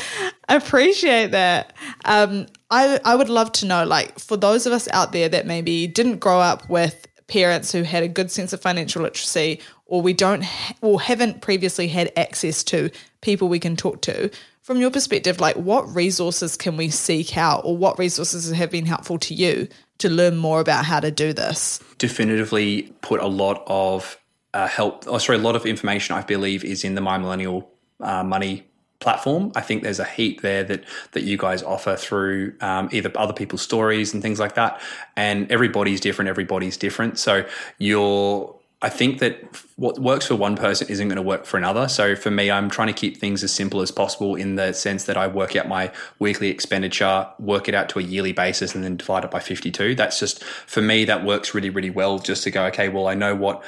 [0.49, 1.73] I appreciate that.
[2.05, 5.47] Um, I, I would love to know, like, for those of us out there that
[5.47, 10.03] maybe didn't grow up with parents who had a good sense of financial literacy or
[10.03, 10.45] we don't
[10.81, 14.31] or haven't previously had access to people we can talk to
[14.63, 18.87] from your perspective like what resources can we seek out or what resources have been
[18.87, 19.69] helpful to you
[19.99, 24.19] to learn more about how to do this definitively put a lot of
[24.53, 27.71] uh, help oh sorry a lot of information i believe is in the my millennial
[28.01, 28.65] uh, money
[29.05, 29.53] platform.
[29.55, 30.83] I think there's a heap there that
[31.13, 34.81] that you guys offer through um, either other people's stories and things like that.
[35.15, 36.29] And everybody's different.
[36.29, 37.19] Everybody's different.
[37.19, 37.47] So
[37.79, 38.59] you're.
[38.85, 39.43] I think that
[39.77, 41.89] what works for one person isn't going to work for another.
[41.89, 45.05] So for me, I'm trying to keep things as simple as possible in the sense
[45.05, 48.85] that I work out my weekly expenditure, work it out to a yearly basis, and
[48.85, 49.95] then divide it by 52.
[49.95, 51.07] That's just for me.
[51.07, 52.19] That works really, really well.
[52.19, 53.65] Just to go, okay, well, I know what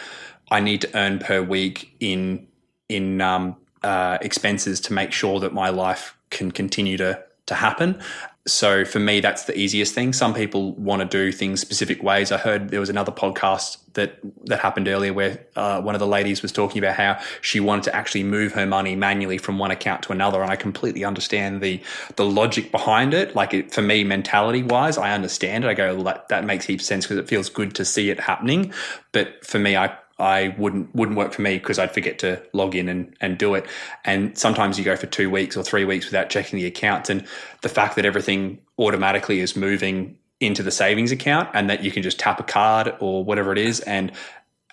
[0.50, 2.46] I need to earn per week in
[2.90, 8.02] in um, uh, expenses to make sure that my life can continue to to happen.
[8.46, 10.12] So for me, that's the easiest thing.
[10.12, 12.30] Some people want to do things specific ways.
[12.30, 16.06] I heard there was another podcast that that happened earlier where uh, one of the
[16.06, 19.72] ladies was talking about how she wanted to actually move her money manually from one
[19.72, 21.82] account to another, and I completely understand the
[22.14, 23.34] the logic behind it.
[23.34, 25.68] Like it, for me, mentality wise, I understand it.
[25.68, 28.20] I go, well, that that makes heaps sense because it feels good to see it
[28.20, 28.72] happening.
[29.10, 32.74] But for me, I I wouldn't wouldn't work for me because I'd forget to log
[32.74, 33.66] in and, and do it.
[34.04, 37.10] And sometimes you go for two weeks or three weeks without checking the account.
[37.10, 37.26] And
[37.62, 42.02] the fact that everything automatically is moving into the savings account and that you can
[42.02, 44.12] just tap a card or whatever it is and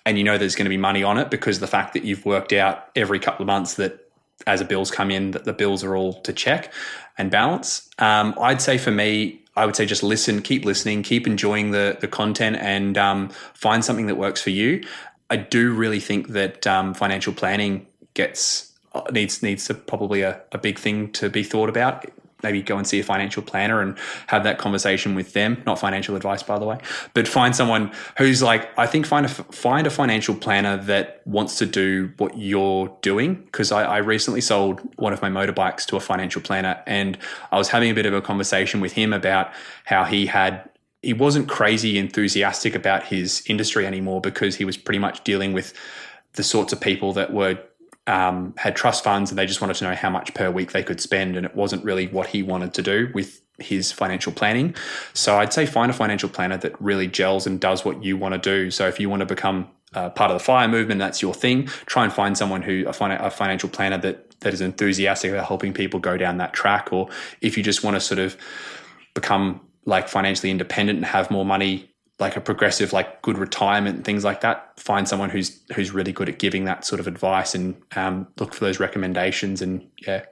[0.04, 2.26] and you know there's going to be money on it because the fact that you've
[2.26, 4.10] worked out every couple of months that
[4.46, 6.72] as the bills come in that the bills are all to check
[7.16, 7.88] and balance.
[7.98, 11.96] Um, I'd say for me, I would say just listen, keep listening, keep enjoying the
[12.00, 14.84] the content, and um, find something that works for you.
[15.30, 20.40] I do really think that um, financial planning gets uh, needs needs to probably a,
[20.52, 22.04] a big thing to be thought about.
[22.42, 23.96] Maybe go and see a financial planner and
[24.26, 25.62] have that conversation with them.
[25.64, 26.78] Not financial advice, by the way,
[27.14, 31.56] but find someone who's like, I think find a find a financial planner that wants
[31.58, 33.36] to do what you're doing.
[33.36, 37.16] Because I, I recently sold one of my motorbikes to a financial planner, and
[37.50, 39.50] I was having a bit of a conversation with him about
[39.84, 40.68] how he had
[41.04, 45.74] he wasn't crazy enthusiastic about his industry anymore because he was pretty much dealing with
[46.34, 47.58] the sorts of people that were
[48.06, 50.82] um, had trust funds and they just wanted to know how much per week they
[50.82, 54.74] could spend and it wasn't really what he wanted to do with his financial planning.
[55.12, 58.34] So i'd say find a financial planner that really gels and does what you want
[58.34, 58.70] to do.
[58.70, 61.66] So if you want to become uh, part of the fire movement that's your thing.
[61.86, 65.72] Try and find someone who a, a financial planner that that is enthusiastic about helping
[65.72, 66.92] people go down that track.
[66.92, 67.08] Or
[67.40, 68.36] if you just want to sort of
[69.14, 74.04] become like financially independent and have more money like a progressive like good retirement and
[74.04, 77.54] things like that find someone who's who's really good at giving that sort of advice
[77.54, 80.24] and um, look for those recommendations and yeah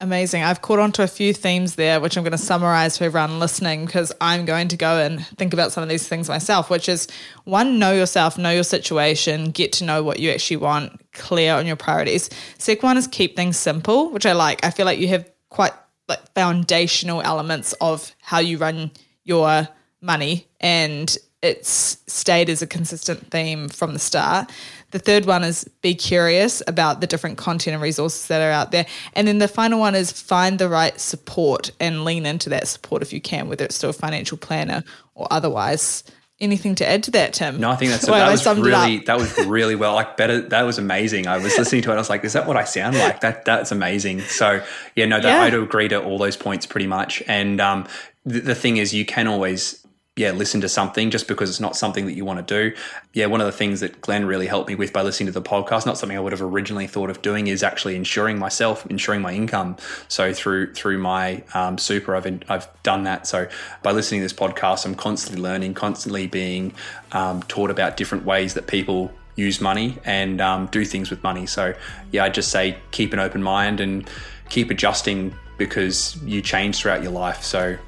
[0.00, 0.44] Amazing.
[0.44, 3.40] I've caught on to a few themes there, which I'm going to summarize for everyone
[3.40, 6.88] listening because I'm going to go and think about some of these things myself, which
[6.88, 7.08] is
[7.46, 11.66] one, know yourself, know your situation, get to know what you actually want, clear on
[11.66, 12.30] your priorities.
[12.58, 14.64] Second one is keep things simple, which I like.
[14.64, 15.72] I feel like you have quite
[16.08, 18.90] like foundational elements of how you run
[19.24, 19.68] your
[20.00, 24.50] money and it's stayed as a consistent theme from the start.
[24.90, 28.72] The third one is be curious about the different content and resources that are out
[28.72, 28.86] there.
[29.12, 33.02] And then the final one is find the right support and lean into that support
[33.02, 34.82] if you can, whether it's through a financial planner
[35.14, 36.02] or otherwise.
[36.40, 37.58] Anything to add to that, Tim?
[37.58, 39.94] No, I think that's well, that was really that was really well.
[39.94, 41.26] Like better, that was amazing.
[41.26, 41.94] I was listening to it.
[41.94, 44.20] I was like, "Is that what I sound like?" That that's amazing.
[44.20, 44.62] So
[44.94, 45.42] yeah, no, that, yeah.
[45.42, 47.24] I'd agree to all those points pretty much.
[47.26, 47.88] And um,
[48.24, 49.84] the, the thing is, you can always
[50.18, 52.76] yeah, listen to something just because it's not something that you want to do.
[53.12, 55.40] Yeah, one of the things that Glen really helped me with by listening to the
[55.40, 59.22] podcast, not something I would have originally thought of doing, is actually insuring myself, insuring
[59.22, 59.76] my income.
[60.08, 63.28] So through through my um, super, I've in, I've done that.
[63.28, 63.48] So
[63.84, 66.74] by listening to this podcast, I'm constantly learning, constantly being
[67.12, 71.46] um, taught about different ways that people use money and um, do things with money.
[71.46, 71.74] So
[72.10, 74.10] yeah, I just say keep an open mind and
[74.48, 77.44] keep adjusting because you change throughout your life.
[77.44, 77.78] So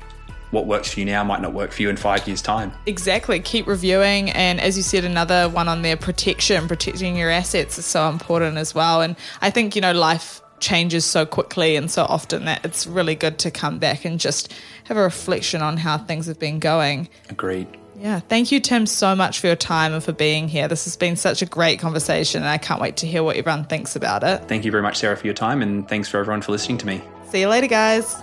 [0.50, 2.72] what works for you now might not work for you in five years' time.
[2.86, 3.40] Exactly.
[3.40, 4.30] Keep reviewing.
[4.30, 8.56] And as you said, another one on there protection, protecting your assets is so important
[8.56, 9.00] as well.
[9.00, 13.14] And I think, you know, life changes so quickly and so often that it's really
[13.14, 14.52] good to come back and just
[14.84, 17.08] have a reflection on how things have been going.
[17.30, 17.66] Agreed.
[17.96, 18.20] Yeah.
[18.20, 20.68] Thank you, Tim, so much for your time and for being here.
[20.68, 23.64] This has been such a great conversation, and I can't wait to hear what everyone
[23.64, 24.48] thinks about it.
[24.48, 26.86] Thank you very much, Sarah, for your time, and thanks for everyone for listening to
[26.86, 27.02] me.
[27.30, 28.22] See you later, guys.